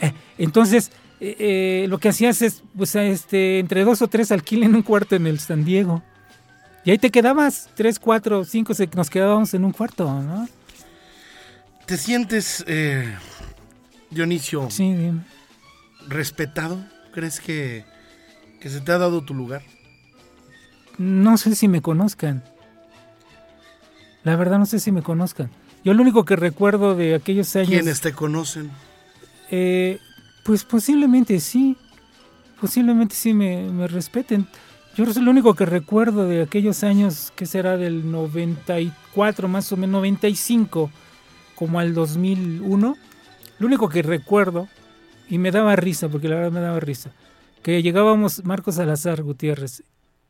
[0.00, 4.74] Eh, entonces, eh, eh, lo que hacías es, pues, este, entre dos o tres alquilen
[4.74, 6.02] un cuarto en el San Diego.
[6.84, 10.46] Y ahí te quedabas, tres, cuatro, cinco, se- nos quedábamos en un cuarto, ¿no?
[11.86, 13.14] ¿Te sientes, eh,
[14.10, 15.20] Dionisio, Sí, dime.
[16.08, 16.78] Respetado?
[17.12, 17.84] ¿Crees que,
[18.60, 19.62] que se te ha dado tu lugar?
[20.98, 22.42] No sé si me conozcan.
[24.24, 25.50] La verdad no sé si me conozcan.
[25.84, 27.68] Yo lo único que recuerdo de aquellos años...
[27.68, 28.70] ¿Quiénes te conocen?
[29.50, 30.00] eh,
[30.44, 31.76] pues posiblemente sí.
[32.60, 34.46] posiblemente sí me, me respeten.
[34.96, 39.76] Yo es lo único que recuerdo de aquellos años, que será del 94 más o
[39.76, 40.90] menos, 95,
[41.54, 42.96] como al 2001.
[43.58, 44.68] Lo único que recuerdo,
[45.28, 47.12] y me daba risa, porque la verdad me daba risa,
[47.62, 49.82] que llegábamos Marcos Salazar Gutiérrez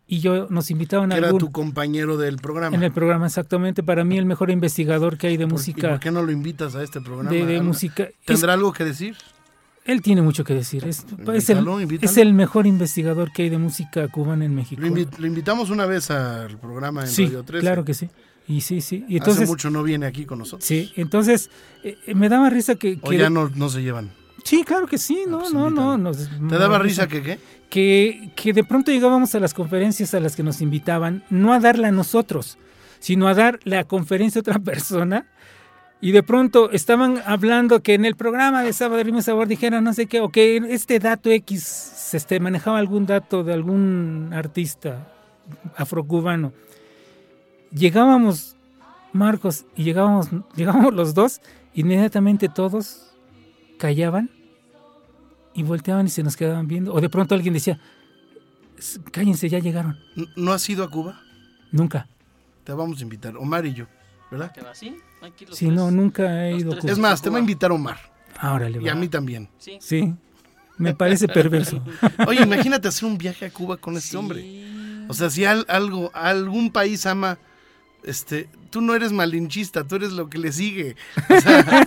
[0.08, 2.76] y yo nos invitaban a era algún- tu compañero del programa.
[2.76, 5.88] en el programa exactamente para mí el mejor investigador que hay de ¿Por- ¿Y música
[5.90, 7.30] por qué no lo invitas a este programa?
[7.30, 9.16] de, música ¿Tendrá algo que decir?
[9.84, 11.04] él tiene mucho que decir es,
[11.34, 14.86] es el, Invítalo, es el mejor investigador que hay de música cubana en México Lo,
[14.88, 17.60] invi- lo invitamos una vez al programa en sí Radio 13.
[17.60, 18.08] claro que sí
[18.48, 20.64] y sí sí y Hace entonces mucho no viene aquí con nosotros.
[20.64, 21.50] sí entonces
[21.82, 24.10] eh, eh, me daba risa que, O que- ya no, no se llevan.
[24.46, 27.38] Sí claro que sí no no no nos- ¿Te daba da risa que qué?
[27.68, 31.58] que, que de pronto llegábamos a las conferencias a las que nos invitaban, no a
[31.60, 32.58] darla a nosotros,
[33.00, 35.26] sino a dar la conferencia a otra persona.
[36.00, 39.48] Y de pronto estaban hablando que en el programa de Sábado de Ritmo y Sabor
[39.48, 43.52] dijeron no sé qué, o que este dato X se este, manejaba algún dato de
[43.54, 45.08] algún artista
[45.76, 46.52] afrocubano.
[47.72, 48.56] Llegábamos
[49.12, 51.40] Marcos y llegábamos, llegábamos los dos,
[51.74, 53.14] inmediatamente todos
[53.78, 54.30] callaban
[55.56, 56.92] y volteaban y se nos quedaban viendo.
[56.94, 57.78] O de pronto alguien decía,
[58.78, 59.98] "S- cállense, ya llegaron.
[60.36, 61.20] ¿No has ido a Cuba?
[61.72, 62.06] Nunca.
[62.64, 63.36] Te vamos a invitar.
[63.36, 63.86] Omar y yo,
[64.30, 64.52] ¿verdad?
[64.52, 64.96] ¿Te va así?
[65.22, 65.76] Aquí los Sí, tres.
[65.76, 66.78] no, nunca he ido a.
[66.78, 66.92] Cuba.
[66.92, 67.98] Es más, te va a invitar Omar.
[68.38, 69.48] Ahora le Y a mí también.
[69.58, 69.78] Sí.
[69.80, 70.14] Sí,
[70.76, 71.82] me parece perverso.
[72.28, 74.66] Oye, imagínate hacer un viaje a Cuba con este hombre.
[75.08, 77.38] O sea, si al- algo, algún país ama,
[78.06, 80.96] este, tú no eres malinchista, tú eres lo que le sigue.
[81.28, 81.86] O sea,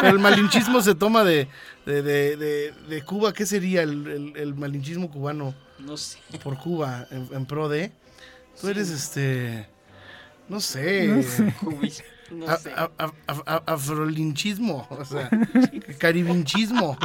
[0.04, 1.48] el malinchismo se toma de,
[1.84, 3.32] de, de- de- de Cuba.
[3.34, 6.18] ¿Qué sería el, el- el malinchismo cubano No sé.
[6.42, 7.92] por Cuba en, en pro de?
[8.60, 9.68] Tú eres este,
[10.48, 11.54] no sé, No sé.
[11.60, 12.70] Cubis- no a- sé.
[12.72, 15.28] a- a- a- a- afrolinchismo, o sea,
[15.98, 16.96] caribinchismo,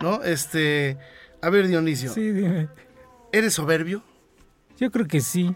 [0.00, 0.22] ¿no?
[0.22, 0.98] Este,
[1.40, 2.68] a ver Dionisio, Sí, dime.
[3.32, 4.02] ¿eres soberbio?
[4.78, 5.54] Yo creo que sí.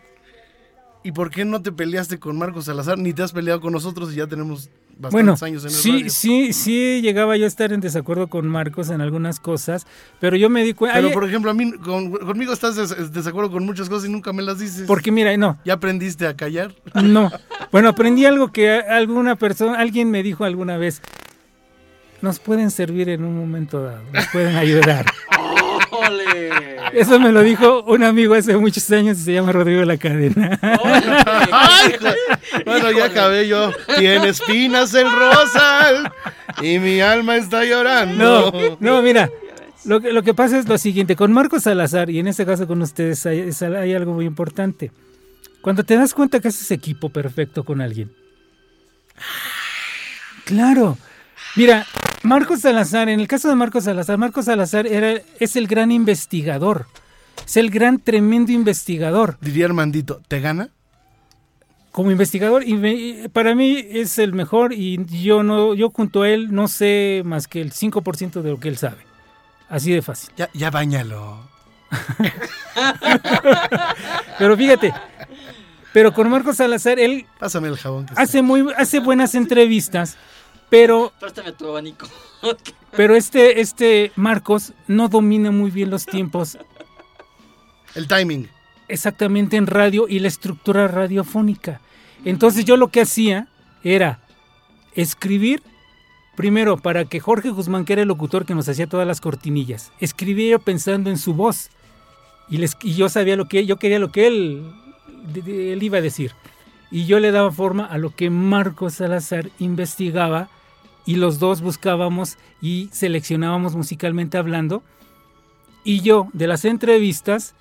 [1.02, 4.12] ¿Y por qué no te peleaste con Marcos Salazar ni te has peleado con nosotros
[4.12, 6.10] y ya tenemos bastantes Bueno, años en el sí, radio?
[6.10, 9.86] sí, sí llegaba yo a estar en desacuerdo con Marcos en algunas cosas,
[10.20, 10.98] pero yo me di cuenta...
[10.98, 14.34] Pero por ejemplo, a mí con- conmigo estás des- desacuerdo con muchas cosas y nunca
[14.34, 14.86] me las dices.
[14.86, 16.74] Porque mira, no, ¿Ya aprendiste a callar?
[16.94, 17.30] No.
[17.72, 21.00] Bueno, aprendí algo que alguna persona, alguien me dijo alguna vez.
[22.20, 25.06] Nos pueden servir en un momento dado, nos pueden ayudar.
[26.92, 30.59] Eso me lo dijo un amigo hace muchos años y se llama Rodrigo La Cadena.
[32.64, 33.72] Bueno, ya acabé yo.
[33.98, 36.12] Tiene espinas el rosal
[36.62, 38.53] y mi alma está llorando.
[38.53, 39.31] No, no, mira.
[39.85, 42.66] Lo que, lo que pasa es lo siguiente, con Marcos Salazar y en este caso
[42.66, 44.92] con ustedes hay, hay algo muy importante.
[45.62, 48.12] Cuando te das cuenta que haces equipo perfecto con alguien.
[50.44, 50.98] Claro.
[51.56, 51.86] Mira,
[52.22, 56.86] Marcos Salazar, en el caso de Marcos Salazar, Marcos Salazar era, es el gran investigador.
[57.46, 59.36] Es el gran, tremendo investigador.
[59.40, 60.68] Diría Armandito, ¿te gana?
[61.90, 66.22] Como investigador, y me- y para mí es el mejor y yo no, yo junto
[66.22, 68.98] a él no sé más que el 5% de lo que él sabe.
[69.68, 70.30] Así de fácil.
[70.36, 71.48] Ya, ya bañalo.
[74.38, 74.94] Pero fíjate,
[75.92, 78.06] pero con Marcos Salazar, él Pásame el jabón.
[78.06, 80.16] que hace muy, hace buenas entrevistas,
[80.70, 82.06] pero, Préstame tu abanico.
[82.96, 86.56] pero este, este Marcos no domina muy bien los tiempos
[87.94, 88.48] El timing.
[88.88, 91.80] exactamente en radio y la estructura radiofónica.
[92.24, 93.48] Entonces yo lo que hacía
[93.83, 94.20] era
[94.94, 95.62] escribir
[96.37, 99.92] primero para que Jorge Guzmán, que era el locutor que nos hacía todas las cortinillas,
[100.00, 101.70] escribía yo pensando en su voz
[102.48, 104.62] y, les- y yo sabía lo que yo quería lo que él,
[105.24, 106.33] de- de- él iba a decir
[106.90, 110.48] y yo le daba forma a lo que Marcos Salazar investigaba
[111.10, 114.84] y los dos buscábamos y seleccionábamos musicalmente hablando
[115.82, 117.56] y yo de las entrevistas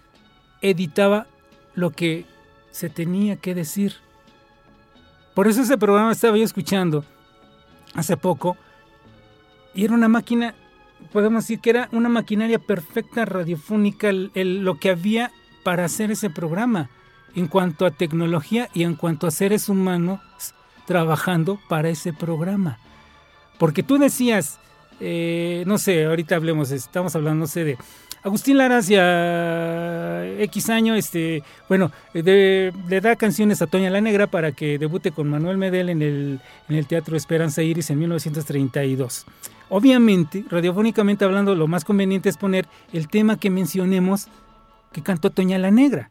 [0.61, 1.25] editaba
[1.73, 2.27] lo que
[2.69, 3.95] se tenía que decir.
[5.33, 7.03] Por eso ese programa estaba yo escuchando
[7.95, 8.55] hace poco
[9.73, 10.53] y era una máquina,
[11.11, 15.31] podemos decir que era una maquinaria perfecta radiofónica lo que había
[15.63, 16.91] para hacer ese programa
[17.33, 20.19] en cuanto a tecnología y en cuanto a seres humanos
[20.85, 22.77] trabajando para ese programa.
[23.59, 24.57] Porque tú decías,
[24.99, 27.77] eh, no sé, ahorita hablemos, estamos hablando, no sé, de
[28.23, 34.27] Agustín Lara hacia X año, este, bueno, de- le da canciones a Toña la Negra
[34.27, 39.25] para que debute con Manuel Medel en el, en el Teatro Esperanza Iris en 1932.
[39.69, 44.27] Obviamente, radiofónicamente hablando, lo más conveniente es poner el tema que mencionemos
[44.91, 46.09] que cantó Toña la Negra.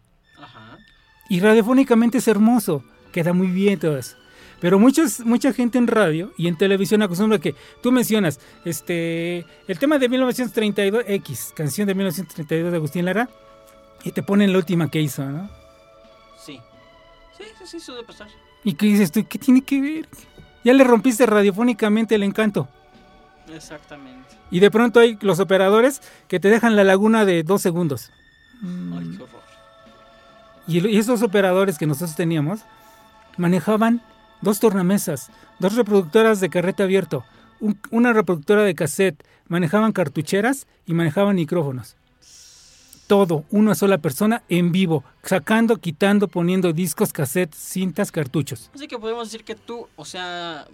[1.28, 4.16] Y radiofónicamente es hermoso, queda muy bien todo eso.
[4.61, 9.79] Pero muchos, mucha gente en radio y en televisión acostumbra que tú mencionas este el
[9.79, 13.29] tema de 1932 X, canción de 1932 de Agustín Lara,
[14.03, 15.49] y te ponen la última que hizo, ¿no?
[16.45, 16.61] Sí.
[17.37, 18.29] Sí, sí, sí, suele pasar.
[18.65, 19.25] ¿Y qué dices tú?
[19.29, 20.09] ¿Qué tiene que ver?
[20.65, 22.69] Ya le rompiste radiofónicamente el encanto.
[23.55, 24.29] Exactamente.
[24.51, 28.11] Y de pronto hay los operadores que te dejan la laguna de dos segundos.
[28.63, 29.43] Ay, qué horror.
[30.67, 32.61] Y esos operadores que nosotros teníamos
[33.37, 34.03] manejaban
[34.43, 37.24] dos tornamesas, dos reproductoras de carrete abierto,
[37.61, 41.97] un- una reproductora de cassette, manejaban cartucheras y manejaban micrófonos.
[43.07, 48.70] Todo, una sola persona en vivo, sacando, quitando, poniendo discos, cassettes, cintas, cartuchos.
[48.74, 50.66] Así que podemos decir que tú, o sea...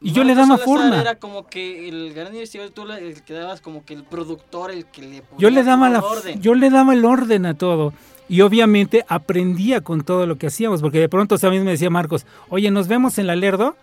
[0.00, 1.00] Y yo le daba forma.
[1.00, 4.70] Era como que el gran investigador, tú le- el que dabas como que el productor,
[4.72, 6.40] el que le ponía Yo le daba la, orden.
[6.40, 7.92] yo le daba el orden a todo.
[8.32, 12.24] Y obviamente aprendía con todo lo que hacíamos, porque de pronto también me decía Marcos,
[12.48, 13.76] oye, nos vemos en la Lerdo.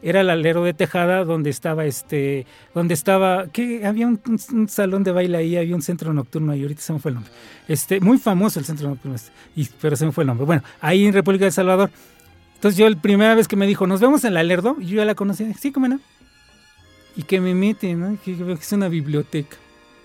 [0.00, 4.18] Era el alero de Tejada donde estaba este, donde estaba, que había un,
[4.70, 7.30] salón de baile ahí, había un centro nocturno ahí, ahorita se me fue el nombre.
[7.68, 10.46] Este, muy famoso el centro nocturno, este, pero se me fue el nombre.
[10.46, 11.90] Bueno, ahí en República de Salvador.
[12.54, 15.04] Entonces yo la primera vez que me dijo, nos vemos en la Lerdo, yo ya
[15.04, 16.00] la conocía, sí, cómo no.
[17.16, 18.16] Y que me mete, ¿no?
[18.24, 19.58] Que que es una biblioteca.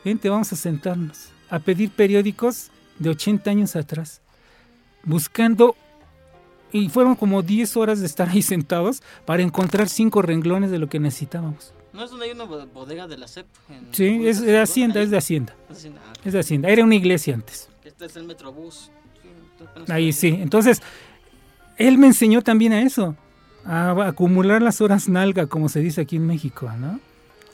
[0.03, 4.21] Vente, vamos a sentarnos a pedir periódicos de 80 años atrás,
[5.03, 5.75] buscando,
[6.71, 10.87] y fueron como 10 horas de estar ahí sentados para encontrar cinco renglones de lo
[10.89, 11.73] que necesitábamos.
[11.93, 13.45] ¿No es donde hay una bo- bodega de la CEP?
[13.69, 14.59] En Sí, es de?
[14.59, 15.55] Hacienda, es de Hacienda.
[15.69, 16.69] Es Hacienda, ah, Es de Hacienda.
[16.69, 17.69] Era una iglesia antes.
[17.85, 18.91] Este es el Metrobús.
[19.87, 20.27] Ahí sí.
[20.41, 20.81] Entonces,
[21.77, 23.15] él me enseñó también a eso,
[23.63, 26.99] a acumular las horas nalga, como se dice aquí en México, ¿no?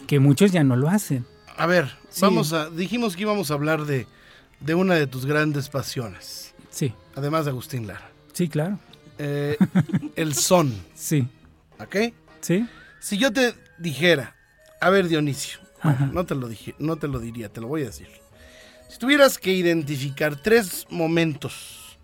[0.08, 1.26] Que muchos ya no lo hacen.
[1.56, 2.22] A ver, Sí.
[2.22, 2.70] vamos a.
[2.72, 4.08] Dijimos que íbamos a hablar de,
[4.62, 6.54] de una de tus grandes pasiones.
[6.70, 6.94] Sí.
[7.16, 8.10] Además de Agustín Lara.
[8.34, 8.80] Sí, claro.
[9.18, 9.58] Eh,
[10.16, 10.74] el son.
[10.96, 11.28] Sí.
[11.80, 12.14] ¿Ok?
[12.42, 12.68] Sí.
[13.00, 14.36] Si yo te dijera,
[14.80, 15.60] a ver Dionisio,
[16.12, 18.08] no, te lo dije, no te lo diría, te lo voy a decir.
[18.88, 21.98] Si tuvieras que identificar tres momentos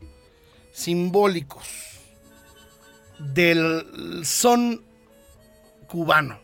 [0.71, 1.67] simbólicos
[3.19, 4.81] del son
[5.87, 6.39] cubano.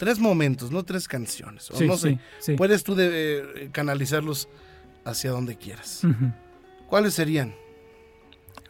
[0.00, 1.70] Tres momentos, no tres canciones.
[1.70, 2.10] O Sí, no sé.
[2.12, 2.52] sí, sí.
[2.56, 4.48] Puedes tú de- eh, canalizarlos
[5.04, 6.02] hacia donde quieras.
[6.88, 7.54] ¿Cuáles serían?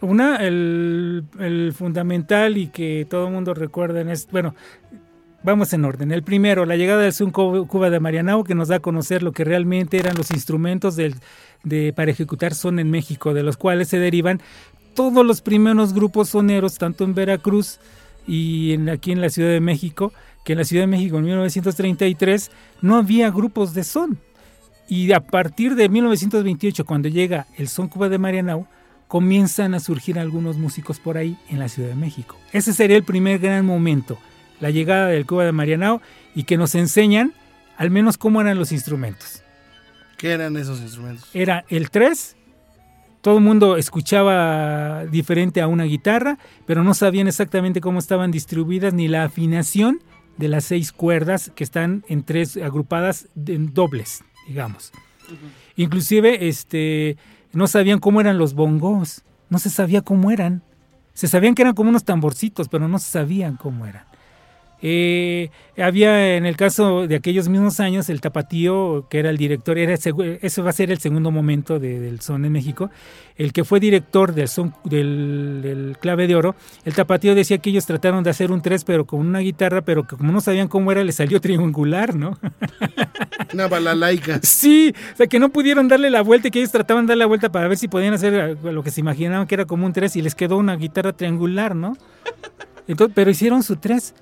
[0.01, 4.55] Una, el, el fundamental y que todo el mundo recuerda es, bueno,
[5.43, 6.11] vamos en orden.
[6.11, 9.23] El primero, la llegada del Sun Cu- Cuba de Marianao, que nos da a conocer
[9.23, 11.15] lo que realmente eran los instrumentos del,
[11.65, 14.41] de, para ejecutar son en México, de los cuales se derivan
[14.95, 17.79] todos los primeros grupos soneros, tanto en Veracruz
[18.27, 20.13] y en, aquí en la Ciudad de México,
[20.45, 22.51] que en la Ciudad de México en 1933
[22.83, 24.19] no había grupos de son.
[24.89, 28.67] Y a partir de 1928, cuando llega el Son Cuba de Marianao,
[29.07, 32.37] comienzan a surgir algunos músicos por ahí en la Ciudad de México.
[32.53, 34.19] Ese sería el primer gran momento,
[34.61, 36.01] la llegada del Cuba de Marianao
[36.35, 37.35] y que nos enseñan
[37.77, 39.43] al menos cómo eran los instrumentos.
[40.17, 41.29] ¿Qué eran esos instrumentos?
[41.35, 42.37] Era el 3,
[43.21, 48.95] todo el mundo escuchaba diferente a una guitarra, pero no sabían exactamente cómo estaban distribuidas
[48.95, 50.01] ni la afinación
[50.41, 54.91] de las seis cuerdas que están en tres agrupadas en dobles, digamos.
[55.77, 57.17] Inclusive este
[57.53, 60.63] no sabían cómo eran los bongos, no se sabía cómo eran.
[61.13, 64.05] Se sabían que eran como unos tamborcitos, pero no se sabían cómo eran.
[64.83, 69.77] Eh, había en el caso de aquellos mismos años el tapatío que era el director
[69.77, 70.11] era ese
[70.63, 72.91] va a ser el segundo momento de- del son en México
[73.37, 76.55] el que fue director del son del, del clave de oro
[76.87, 80.07] el tapatío decía que ellos trataron de hacer un tres pero con una guitarra pero
[80.07, 82.39] que como no sabían cómo era le salió triangular no
[83.53, 84.39] Una balalaica.
[84.43, 87.19] Sí, o sea, que no pudieron darle la vuelta y que ellos trataban de dar
[87.19, 89.93] la vuelta para ver si podían hacer lo que se imaginaban que era como un
[89.93, 91.97] 3 y les quedó una guitarra triangular, ¿no?
[92.87, 94.15] Entonces, pero hicieron su 3.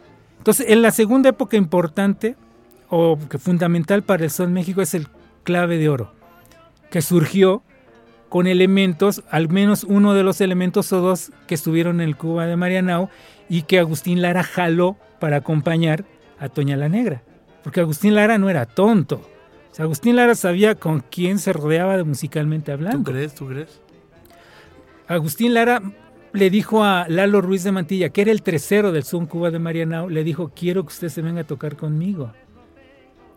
[0.48, 2.34] Entonces, en la segunda época importante
[2.88, 5.06] o que fundamental para el Sol México es el
[5.44, 6.14] clave de oro,
[6.90, 7.62] que surgió
[8.30, 12.46] con elementos, al menos uno de los elementos o dos que estuvieron en el Cuba
[12.46, 13.10] de Marianao
[13.50, 16.06] y que Agustín Lara jaló para acompañar
[16.38, 17.22] a Toña la Negra.
[17.62, 19.16] Porque Agustín Lara no era tonto.
[19.70, 23.04] O sea, Agustín Lara sabía con quién se rodeaba de musicalmente hablando.
[23.04, 23.34] ¿Tú crees?
[23.34, 23.82] ¿Tú crees?
[25.08, 25.82] Agustín Lara
[26.32, 29.58] le dijo a Lalo Ruiz de Mantilla, que era el tercero del Son Cuba de
[29.58, 32.32] Marianao, le dijo, quiero que usted se venga a tocar conmigo.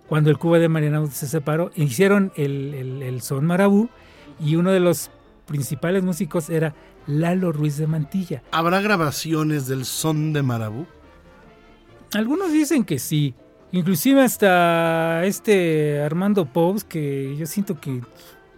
[0.07, 3.89] Cuando el Cuba de Marianao se separó, hicieron el, el- el Son Marabú
[4.39, 5.09] y uno de los
[5.45, 6.73] principales músicos era
[7.07, 8.43] Lalo Ruiz de Mantilla.
[8.51, 10.85] ¿Habrá grabaciones del son de Marabú?
[12.13, 13.33] Algunos dicen que sí.
[13.71, 18.01] Inclusive hasta este Armando Pous, que yo siento que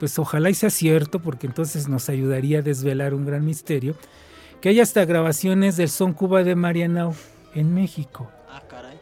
[0.04, 3.96] pues ojalá y sea cierto, porque entonces nos ayudaría a desvelar un gran misterio,
[4.60, 7.16] que hay hasta grabaciones del son Cuba de Marianao
[7.56, 8.30] en México.
[8.50, 8.98] Ah, caray.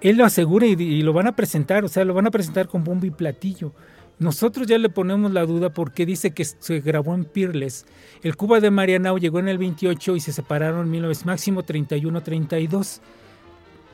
[0.00, 2.66] Él lo asegura y, y lo van a presentar, o sea, lo van a presentar
[2.66, 3.72] con bombo y platillo.
[4.18, 7.86] Nosotros ya le ponemos la duda porque dice que se grabó en Pirles.
[8.24, 12.98] El Cuba de Marianao llegó en el 28 y se separaron en 19, máximo 31-32.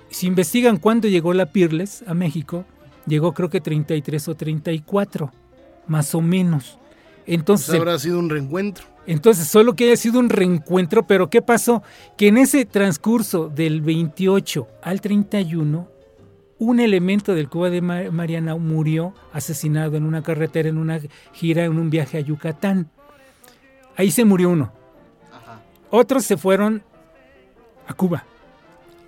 [0.09, 2.65] Si investigan cuándo llegó la Pirles a México,
[3.07, 5.31] llegó creo que 33 o 34,
[5.89, 6.79] más o menos.
[7.27, 8.85] Entonces, Pues habrá sido un reencuentro.
[9.07, 11.83] entonces, solo que haya sido un reencuentro, pero ¿qué pasó?
[12.17, 15.89] Que en ese transcurso del 28 al 31,
[16.59, 21.01] un elemento del Cuba de Ma- Marianao murió asesinado en una carretera, en una
[21.33, 22.91] gira, en un viaje a Yucatán.
[23.97, 24.73] Ahí se murió uno.
[25.91, 26.83] Otros se fueron
[27.87, 28.25] a Cuba.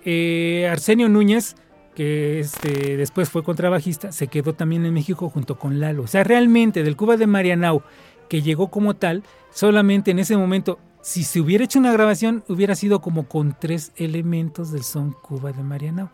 [0.05, 1.55] Eh, Arsenio Núñez,
[1.95, 6.03] que este, después fue contrabajista, se quedó también en México junto con Lalo.
[6.03, 7.83] O sea, realmente del Cuba de Marianao,
[8.29, 12.75] que llegó como tal, solamente en ese momento, si se hubiera hecho una grabación, hubiera
[12.75, 16.11] sido como con tres elementos del son Cuba de Marianao.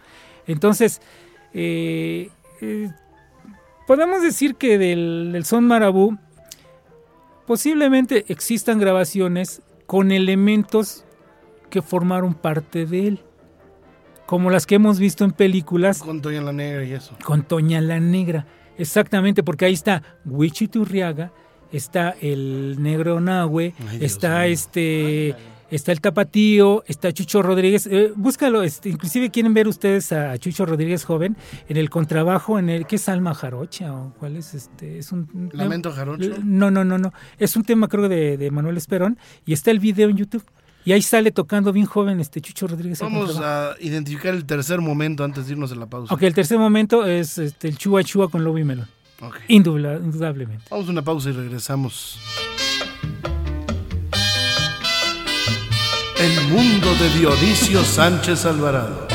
[0.47, 1.01] Entonces,
[1.53, 2.29] eh,
[2.61, 2.89] eh,
[3.85, 6.17] podemos decir que del, del son marabú,
[7.45, 11.05] posiblemente existan grabaciones con elementos
[11.69, 13.23] que formaron parte de él,
[14.27, 17.17] como las que hemos visto en películas Con Toña la Negra y eso.
[17.23, 18.45] con Toña la Negra.
[18.77, 21.31] Exactamente, porque ahí está Wichiturriaga,
[21.71, 25.33] está el Negro Nahue, Ay, está este,
[25.71, 27.87] está el Tapatío, está Chucho Rodríguez.
[27.87, 31.35] Eh, búscalo, este, inclusive quieren ver ustedes a Chucho Rodríguez joven
[31.67, 34.99] en el contrabajo, en el ¿qué es Alma Jarocha o cuál es este?
[34.99, 36.35] Es un Lamento Jarocho.
[36.43, 37.13] No, no, no, no.
[37.39, 40.43] Es un tema creo de, de Manuel Esperón y está el video en YouTube.
[40.87, 43.01] Y ahí sale tocando bien joven este Chucho Rodríguez.
[43.01, 46.13] Vamos a identificar el tercer momento antes de irnos a la pausa.
[46.13, 48.87] Ok, el tercer momento es este, el Chua Chua con Lobo y Melón.
[49.49, 50.63] Indubla- indudablemente.
[50.71, 52.17] Vamos a una pausa y regresamos.
[56.17, 59.09] El mundo de Dionisio Sánchez Alvarado.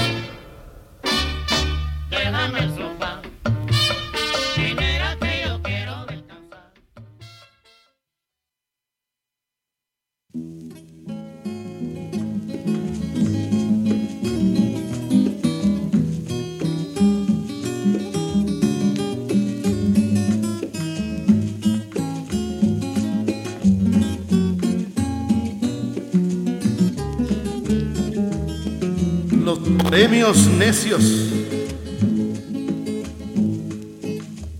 [29.45, 29.59] Los
[29.91, 31.03] premios necios.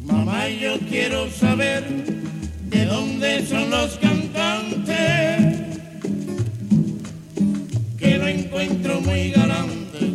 [0.05, 1.85] Mamá, yo quiero saber
[2.69, 5.61] de dónde son los cantantes
[7.99, 10.13] que lo encuentro muy galante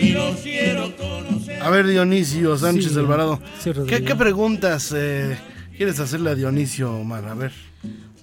[0.00, 1.62] y los quiero conocer.
[1.62, 3.40] A ver, Dionisio Sánchez Sí, Alvarado.
[3.58, 4.06] sí, ¿Qué, Rodrigo.
[4.06, 5.36] qué preguntas eh,
[5.76, 7.26] quieres hacerle a Dionisio, Omar?
[7.26, 7.52] A ver.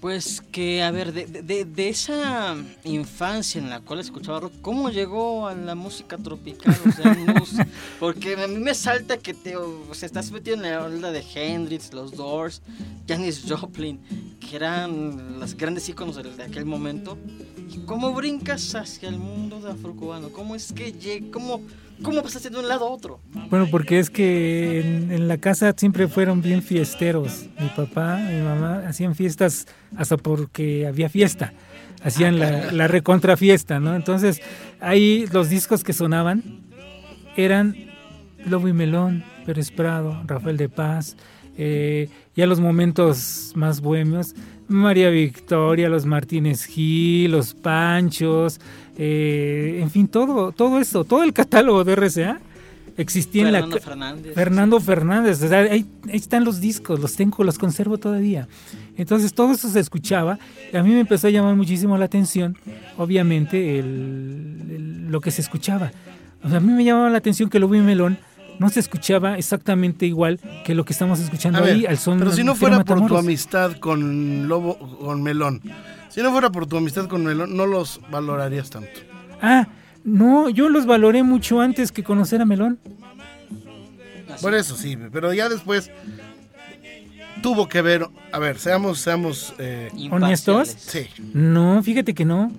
[0.03, 4.89] Pues que, a ver, de, de- de esa infancia en la cual escuchaba rock, ¿cómo
[4.89, 6.75] llegó a la música tropical?
[6.85, 7.67] O sea,
[8.01, 11.23] porque a mí me salta que te, o sea, estás metido en la onda de
[11.33, 12.61] Hendrix, los Doors,
[13.07, 13.97] Janis Joplin,
[14.41, 17.17] que eran los grandes íconos de, de aquel momento.
[17.73, 20.29] ¿Y ¿Cómo brincas hacia el mundo de afrocubano?
[20.29, 21.61] ¿Cómo es que cómo,
[22.03, 23.19] cómo pasaste de un lado a otro?
[23.49, 27.47] Bueno, porque es que en, la casa siempre fueron bien fiesteros.
[27.59, 29.67] Mi papá, mi mamá hacían fiestas
[29.97, 31.53] hasta porque había fiesta.
[32.03, 33.95] Hacían la, la recontra fiesta, ¿no?
[33.95, 34.41] Entonces,
[34.79, 36.43] ahí los discos que sonaban
[37.35, 37.75] eran
[38.45, 41.15] Lobo y Melón, Pérez Prado, Rafael de Paz,
[41.57, 44.35] eh, ya los momentos más bohemios,
[44.73, 48.59] María Victoria, los Martínez Gil, los Panchos,
[48.97, 52.39] eh, en fin, todo, todo eso, todo el catálogo de RCA
[52.97, 54.33] existía en la Fernández.
[54.35, 58.47] Fernando Fernández, o sea, ahí, ahí están los discos, los tengo, los conservo todavía.
[58.97, 60.37] Entonces todo eso se escuchaba
[60.71, 62.55] y a mí me empezó a llamar muchísimo la atención,
[62.97, 65.91] obviamente, el- el- lo que se escuchaba.
[66.43, 68.17] O sea, a mí me llamaba la atención que y Melón
[68.59, 72.31] no se escuchaba exactamente igual que lo que estamos escuchando ver, ahí al son pero
[72.31, 75.61] si no de fuera por tu amistad con Lobo, con Melón,
[76.09, 78.89] si no fuera por tu amistad con Melón, no los valorarías tanto.
[79.41, 79.67] Ah,
[80.03, 82.79] no, yo los valoré mucho antes que conocer a Melón.
[84.41, 85.91] Por eso sí, pero ya después
[87.41, 90.75] tuvo que ver, a ver, seamos, seamos eh, ¿Honestos?
[90.77, 91.07] Sí.
[91.33, 92.51] No, fíjate que no.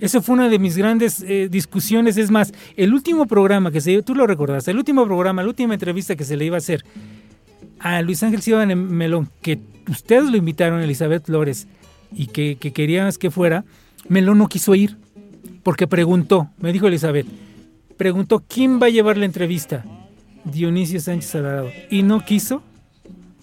[0.00, 2.16] Eso fue una de mis grandes eh, discusiones.
[2.16, 5.74] Es más, el último programa que se tú lo recordaste, el último programa, la última
[5.74, 6.84] entrevista que se le iba a hacer
[7.78, 11.66] a Luis Ángel Silva Melón, que ustedes lo invitaron, Elizabeth Flores,
[12.12, 13.64] y que, que querías que fuera,
[14.08, 14.96] Melón no quiso ir,
[15.62, 17.26] porque preguntó, me dijo Elizabeth,
[17.96, 19.84] preguntó quién va a llevar la entrevista,
[20.44, 22.62] Dionisio Sánchez Alvarado, y no quiso,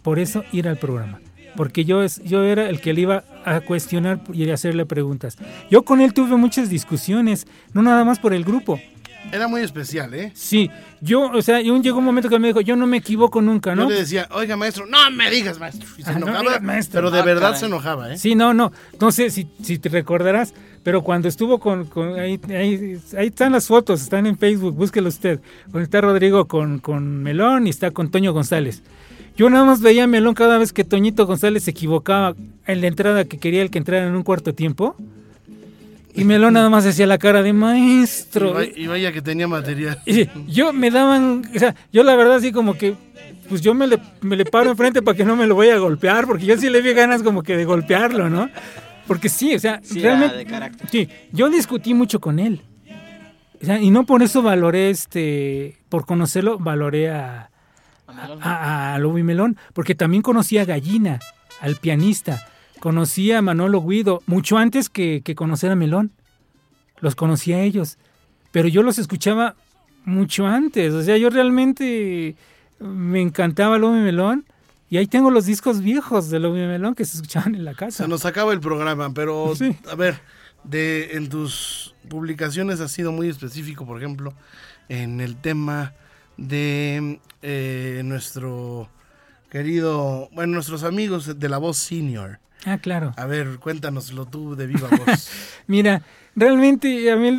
[0.02, 1.20] por eso, ir al programa.
[1.58, 5.36] Porque yo, es, yo era el que le iba a cuestionar y hacerle preguntas.
[5.70, 8.80] Yo con él tuve muchas discusiones, no nada más por el grupo.
[9.30, 10.32] Era muy especial, ¿eh?
[10.36, 13.76] Sí, yo, o sea, llegó un momento que me dijo, yo no me equivoco nunca,
[13.76, 13.84] ¿no?
[13.84, 15.86] Yo le decía, oiga, maestro, no me digas, maestro.
[15.98, 16.98] Y se Ah, no enojaba, digas, maestro.
[17.02, 17.60] pero de Ah, verdad caray.
[17.60, 18.18] se enojaba, ¿eh?
[18.18, 22.40] Sí, no, no, no sé si, si te recordarás, pero cuando estuvo con, con- ahí,
[22.48, 25.42] ahí, ahí están las fotos, están en Facebook, búsquelo usted.
[25.78, 28.82] Está Rodrigo con, con Melón y está con Toño González.
[29.38, 32.36] Yo nada más veía a Melón cada vez que Toñito González se equivocaba
[32.66, 34.96] en la entrada que quería el que entrara en un cuarto tiempo.
[36.16, 38.54] Y Melón nada más hacía la cara de Y, maestro.
[38.56, 40.00] vaya, y vaya que tenía material.
[40.08, 42.96] Y yo me daban, o sea, yo la verdad así como que,
[43.48, 45.78] pues yo me le, me le paro enfrente para que no me lo vaya a
[45.78, 48.50] golpear, porque yo sí le vi ganas como que de golpearlo, ¿no?
[49.06, 50.90] Porque sí, o sea, Sí, era realmente, de carácter.
[50.90, 52.62] sí, yo discutí mucho con él.
[53.62, 57.52] O sea, y no por eso valoré, este, por conocerlo, valoré a,
[58.08, 61.20] a, a Lobo y Melón, porque también conocí a Gallina,
[61.62, 62.48] al pianista,
[62.80, 66.12] conocí a Manolo Guido, mucho antes que, que conocer a Melón.
[67.00, 67.98] Los conocí a ellos,
[68.52, 69.56] pero yo los escuchaba
[70.06, 70.94] mucho antes.
[70.94, 72.36] O sea, yo realmente
[72.80, 74.46] me encantaba Lobo y Melón.
[74.90, 77.74] Y ahí tengo los discos viejos de Lobo y Melón que se escuchaban en la
[77.74, 78.04] casa.
[78.04, 79.76] Se nos acaba el programa, pero Sí.
[79.92, 80.20] a ver,
[80.64, 84.34] de en tus publicaciones has sido muy específico, por ejemplo,
[84.90, 85.94] en el tema
[86.38, 88.90] de eh, nuestro
[89.50, 92.40] querido, bueno, nuestros amigos de la voz senior.
[92.66, 93.14] Ah, claro.
[93.18, 95.30] A ver, cuéntanoslo tú de viva voz.
[95.68, 96.02] Mira,
[96.36, 97.30] realmente, a mí,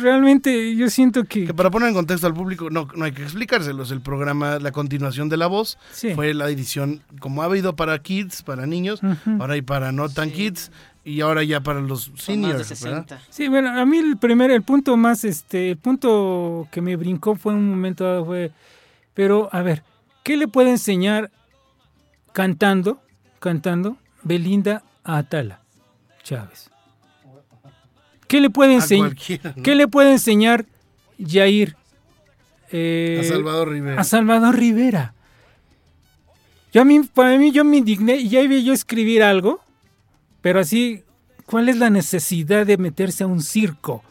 [0.00, 1.46] realmente yo siento que...
[1.46, 3.90] que para poner en contexto al público, no, no hay que explicárselos.
[3.90, 6.14] El programa, la continuación de La Voz, Sí.
[6.14, 9.00] fue la edición, como ha habido para kids, para niños,
[9.40, 10.70] ahora hay para no tan kids,
[11.08, 12.90] y ahora ya para los Son más de seniors, 60.
[13.00, 13.20] ¿verdad?
[13.30, 17.34] Sí, bueno, a mí el primer, el punto más, este, el punto que me brincó
[17.36, 18.52] fue un momento dado fue,
[19.14, 19.82] pero a ver,
[20.22, 21.30] ¿qué le puede enseñar
[22.32, 23.00] cantando,
[23.38, 25.60] cantando Belinda a Atala
[26.22, 26.70] Chávez?
[28.26, 29.14] ¿Qué le puede A enseñar?
[29.56, 29.62] ¿no?
[29.62, 30.66] ¿Qué le puede enseñar
[31.18, 31.76] Jair?
[32.70, 34.00] eh, A Salvador Rivera.
[34.00, 35.14] A Salvador Rivera.
[36.72, 39.60] Yo a mí, para mí, yo me indigné y ya iba yo a escribir algo,
[40.40, 41.02] pero así,
[41.46, 44.02] ¿cuál es la necesidad de meterse a un circo?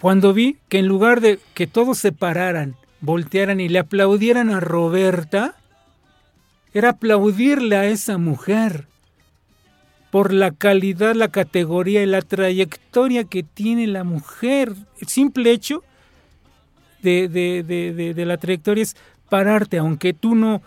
[0.00, 4.60] Cuando vi que en lugar de que todos se pararan, voltearan y le aplaudieran a
[4.60, 5.54] Roberta,
[6.74, 8.86] era aplaudirle a esa mujer
[10.10, 14.74] por la calidad, la categoría y la trayectoria que tiene la mujer.
[15.00, 15.82] El simple hecho
[17.02, 18.96] de, de- de- de- la trayectoria es
[19.28, 20.62] pararte, aunque tú no...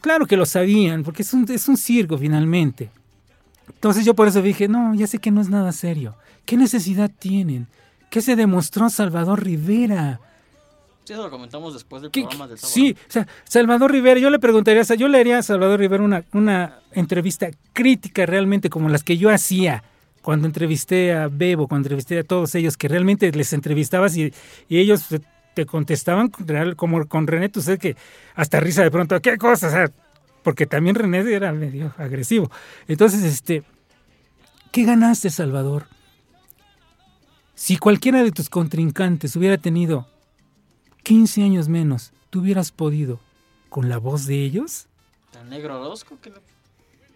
[0.00, 2.90] Claro que lo sabían, porque es un, es un circo finalmente.
[3.68, 6.14] Entonces yo por eso dije, no, ya sé que no es nada serio.
[6.44, 7.66] ¿Qué necesidad tienen?
[8.10, 10.20] ¿Qué se demostró Salvador Rivera?
[11.04, 12.74] Sí, eso lo comentamos después del ¿Qué- programa del sábado.
[12.74, 15.78] Sí, o sea, Salvador Rivera, yo le preguntaría, o sea, yo le haría a Salvador
[15.78, 19.84] Rivera una, una entrevista crítica realmente como las que yo hacía
[20.22, 24.32] cuando entrevisté a Bebo, cuando entrevisté a todos ellos, que realmente les entrevistabas y,
[24.68, 25.06] y ellos
[25.56, 26.30] te- te contestaban
[26.76, 27.96] como con René, tú sabes que
[28.34, 29.68] hasta risa de pronto, ¿qué cosa?
[29.68, 29.90] O sea,
[30.42, 32.50] porque también René era medio agresivo.
[32.86, 33.62] Entonces, este,
[34.70, 35.86] ¿qué ganaste, Salvador?
[37.54, 40.06] Si cualquiera de tus contrincantes hubiera tenido
[41.02, 43.18] 15 años menos, ¿tú hubieras podido
[43.70, 44.88] con la voz de ellos?
[45.40, 46.32] El negro Orozco, que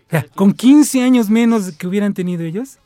[0.09, 2.79] sea, con 15 años menos que hubieran tenido ellos,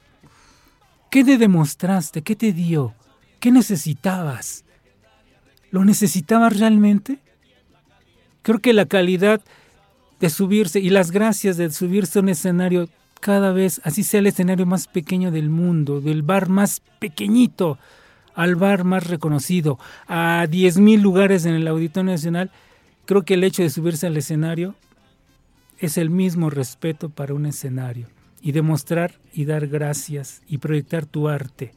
[1.11, 2.23] ¿qué te demostraste?
[2.23, 2.95] ¿Qué te dio?
[3.41, 4.65] ¿Qué necesitabas?
[5.75, 7.19] ¿Lo necesitabas realmente?
[8.43, 9.41] Creo que la calidad
[10.21, 14.29] de subirse y las gracias de subirse a un escenario cada vez, así sea el
[14.29, 17.81] escenario más pequeño del mundo, del bar más pequeñito
[18.37, 22.53] al bar más reconocido, a 10.000 lugares en el Auditorio Nacional,
[23.05, 24.77] creo que el hecho de subirse al escenario
[25.81, 28.07] es el mismo respeto para un escenario
[28.41, 31.73] y demostrar y dar gracias y proyectar tu arte.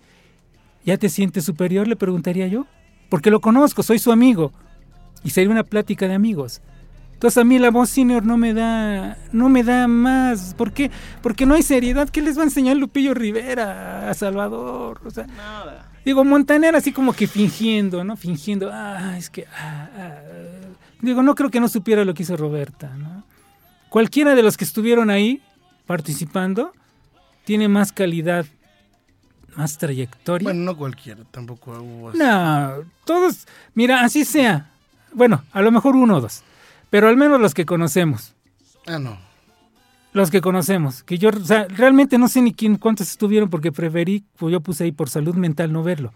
[0.85, 1.87] ¿Ya te sientes superior?
[1.87, 2.67] Le preguntaría yo.
[3.09, 4.51] Porque lo conozco, soy su amigo.
[5.23, 6.61] Y sería una plática de amigos.
[7.13, 10.53] Entonces a mí la voz senior no me da, no me da más.
[10.53, 10.91] ¿Por qué?
[11.23, 12.09] Porque no hay seriedad.
[12.09, 15.01] ¿Qué les va a enseñar Lupillo Rivera a Salvador?
[15.03, 15.91] O sea, Nada.
[16.05, 18.15] Digo, Montaner así como que fingiendo, ¿no?
[18.15, 19.45] Fingiendo, ah, es que...
[19.53, 20.15] ah, ah".
[21.01, 23.23] Digo, no creo que no supiera lo que hizo Roberta, ¿no?
[23.89, 25.41] Cualquiera de los que estuvieron ahí
[25.85, 26.71] participando
[27.45, 28.45] tiene más calidad,
[29.57, 30.45] más trayectoria.
[30.45, 32.19] Bueno, no cualquiera, tampoco hubo así.
[32.19, 34.69] No, todos, mira, así sea.
[35.11, 36.43] Bueno, a lo mejor uno o dos,
[36.91, 38.33] pero al menos los que conocemos.
[38.85, 39.17] Ah, no.
[40.13, 43.71] Los que conocemos, que yo, o sea, realmente no sé ni quién, cuántos estuvieron porque
[43.71, 46.13] preferí, pues yo puse ahí por salud mental no verlo.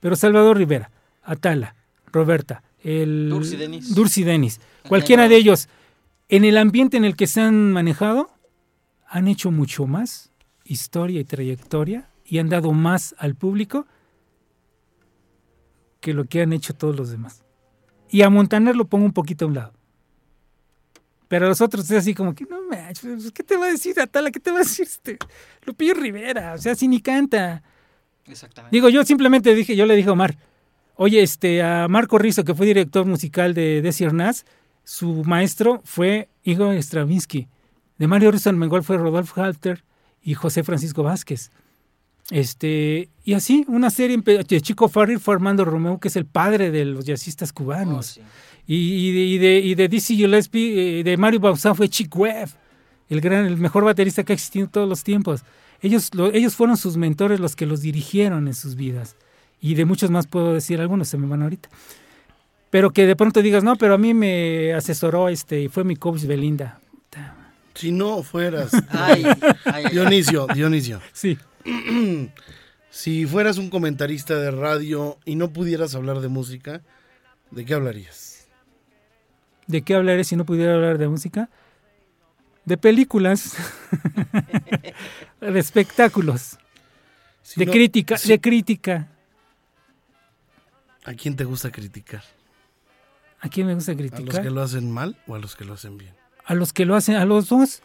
[0.00, 0.90] Pero Salvador Rivera,
[1.22, 1.74] Atala,
[2.12, 3.94] Roberta, el Dursi Denis.
[3.94, 5.68] Dursi Denis, cualquiera de ellos,
[6.28, 8.30] en el ambiente en el que se han manejado,
[9.08, 10.30] han hecho mucho más
[10.64, 13.86] historia y trayectoria y han dado más al público
[16.00, 17.44] que lo que han hecho todos los demás.
[18.10, 19.72] Y a Montaner lo pongo un poquito a un lado.
[21.28, 23.98] Pero a los otros es así como que, no manches, ¿qué te va a decir
[23.98, 24.30] Atala?
[24.30, 25.18] ¿Qué te va a decir este
[25.64, 26.54] Lupillo Rivera?
[26.54, 27.62] O sea, si ni canta.
[28.26, 28.74] Exactamente.
[28.76, 30.36] Digo, yo simplemente dije, yo le dije a Omar,
[30.96, 34.44] oye, este, a Marco Rizzo, que fue director musical de Desi Arnaz,
[34.84, 37.48] su maestro fue Igor Stravinsky.
[37.98, 39.84] De Mario Rizzo Armengol fue Rodolfo Halter
[40.22, 41.50] y José Francisco Vázquez.
[42.30, 46.70] Este, y así, una serie de Chico Farrell fue Armando Romeo, que es el padre
[46.70, 48.18] de los jazzistas cubanos.
[48.66, 52.14] y, y de, y, de, y de Dizzy Gillespie, eh, de Mario Bauzá fue Chick
[52.16, 52.48] Webb,
[53.10, 55.42] el, gran, el mejor baterista que ha existido en todos los tiempos.
[55.82, 59.16] Ellos, lo- ellos fueron sus mentores los que los dirigieron en sus vidas.
[59.60, 61.68] Y de muchos más puedo decir, algunos se me van ahorita.
[62.70, 65.96] Pero que de pronto digas, no, pero a mí me asesoró este y fue mi
[65.96, 66.80] coach Belinda.
[67.74, 68.70] Si no fueras.
[68.90, 69.24] Ay,
[69.64, 69.84] ay.
[69.90, 71.00] Dionisio, Dionisio.
[71.12, 71.36] Sí.
[72.90, 76.82] si fueras un comentarista de radio y no pudieras hablar de música,
[77.50, 78.46] ¿de qué hablarías?
[79.66, 81.48] ¿De qué hablaré si no pudiera hablar de música?
[82.64, 83.54] De películas,
[85.40, 86.58] de espectáculos,
[87.42, 89.08] Si de no- crítica, si- de crítica.
[91.04, 92.22] ¿A quién te gusta criticar?
[93.40, 94.42] ¿A quién me gusta ¿A los criticar?
[94.42, 96.14] que lo hacen mal o a los que lo hacen bien?
[96.46, 97.82] a los que lo hacen, a los dos,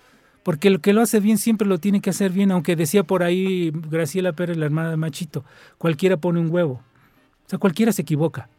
[0.49, 3.21] porque el que lo hace bien siempre lo tiene que hacer bien, aunque decía por
[3.21, 5.45] ahí Graciela Pérez, la hermana de Machito,
[5.77, 6.81] cualquiera pone un huevo.
[7.45, 8.49] O sea, cualquiera se equivoca.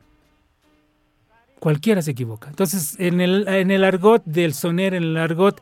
[1.58, 2.48] Cualquiera se equivoca.
[2.48, 5.60] Entonces, en el, en el argot del soner, en el argot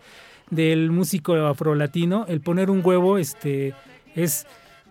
[0.50, 3.72] del músico afrolatino, el poner un huevo, este,
[4.14, 4.46] es,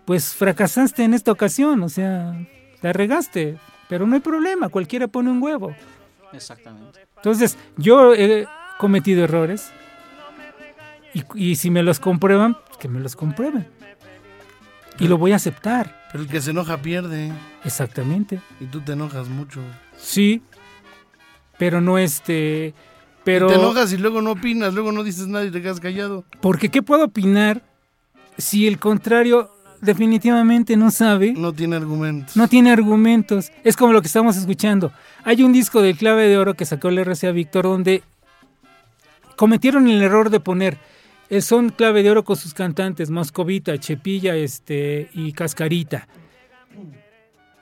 [0.06, 2.34] pues fracasaste en esta ocasión, o sea,
[2.82, 3.58] la regaste,
[3.88, 5.72] pero no hay problema, cualquiera pone un huevo.
[6.32, 7.06] Exactamente.
[7.14, 8.44] Entonces, yo he
[8.80, 9.70] cometido errores
[11.14, 13.66] y, y si me los comprueban, pues que me los comprueben.
[14.98, 16.06] Y lo voy a aceptar.
[16.10, 17.32] Pero el que se enoja pierde.
[17.64, 18.40] Exactamente.
[18.60, 19.60] Y tú te enojas mucho.
[19.96, 20.42] Sí,
[21.58, 22.74] pero no este...
[23.24, 26.24] Pero, Te enojas y luego no opinas, luego no dices nada y te quedas callado.
[26.40, 27.62] Porque ¿qué puedo opinar
[28.38, 29.50] si el contrario
[29.82, 31.34] definitivamente no sabe?
[31.36, 32.36] No tiene argumentos.
[32.36, 33.52] No tiene argumentos.
[33.64, 34.92] Es como lo que estamos escuchando.
[35.24, 38.02] Hay un disco del Clave de Oro que sacó el RCA Víctor donde
[39.36, 40.78] cometieron el error de poner
[41.40, 46.08] son Clave de Oro con sus cantantes, Moscovita, Chepilla este, y Cascarita.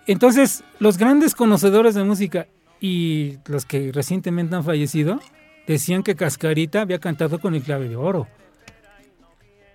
[0.07, 2.47] Entonces, los grandes conocedores de música
[2.81, 5.21] y los que recientemente han fallecido
[5.67, 8.29] decían que Cascarita había cantado con el Clave de Oro.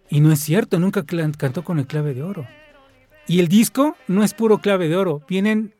[0.09, 1.03] Y no es cierto, nunca
[1.37, 2.47] cantó con el Clave de Oro.
[3.27, 5.21] Y el disco no es puro clave de oro.
[5.27, 5.73] Vienen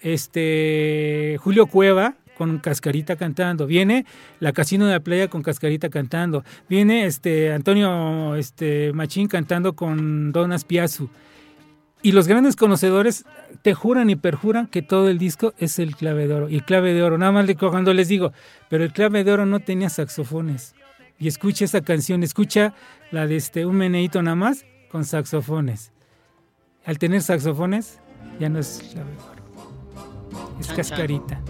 [0.00, 3.66] este Julio Cueva con Cascarita cantando.
[3.66, 4.04] Viene
[4.40, 6.44] la Casino de la Playa con Cascarita cantando.
[6.68, 11.08] Viene este Antonio este Machín cantando con Donas Piazzu.
[12.02, 13.24] Y los grandes conocedores
[13.62, 16.48] te juran y perjuran que todo el disco es el clave de oro.
[16.48, 18.32] Y el clave de oro, nada más cuando les digo,
[18.68, 20.74] pero el clave de oro no tenía saxofones.
[21.18, 22.74] Y escucha esa canción, escucha
[23.10, 25.90] la de este Un Meneíto nada más con saxofones.
[26.84, 27.98] Al tener saxofones,
[28.38, 29.35] ya no es clave de oro.
[30.60, 31.40] Es cascarita.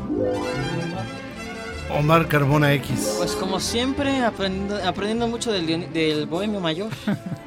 [1.91, 3.15] Omar Carbona X.
[3.19, 6.91] Pues como siempre, aprendiendo, aprendiendo mucho del, del bohemio mayor.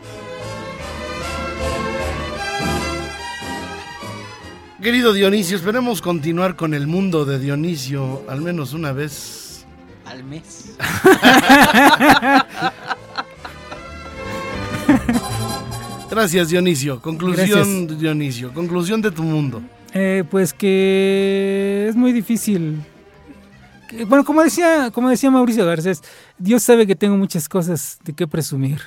[4.82, 9.66] Querido Dionisio, esperemos continuar con el mundo de Dionisio al menos una vez.
[10.06, 10.74] Al mes.
[16.10, 17.02] Gracias, Dionisio.
[17.02, 18.54] Conclusión, Dionisio.
[18.54, 19.62] Conclusión de tu mundo.
[19.94, 22.82] Eh, pues que es muy difícil.
[23.88, 26.04] Que, bueno, como decía, como decía Mauricio Garcés,
[26.38, 28.82] Dios sabe que tengo muchas cosas de qué presumir.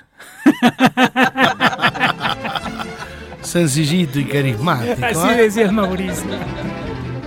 [3.43, 5.05] Sencillito y carismático.
[5.05, 5.43] Así ¿eh?
[5.43, 6.31] decía Mauricio.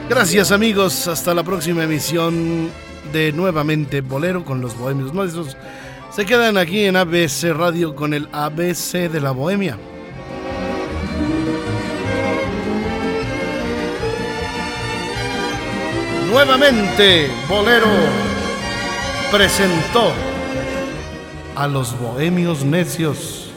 [0.10, 1.08] Gracias, amigos.
[1.08, 2.70] Hasta la próxima emisión
[3.12, 5.58] de Nuevamente Bolero con los Bohemios Nuestros.
[6.12, 9.78] Se quedan aquí en ABC Radio con el ABC de la Bohemia.
[16.36, 17.88] Nuevamente Bolero
[19.32, 20.12] presentó
[21.56, 23.54] a los Bohemios Necios.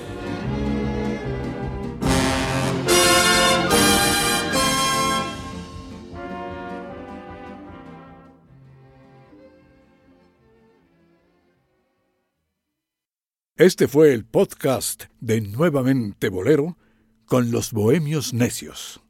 [13.57, 16.79] Este fue el podcast de Nuevamente Bolero
[17.27, 19.03] con los Bohemios Necios.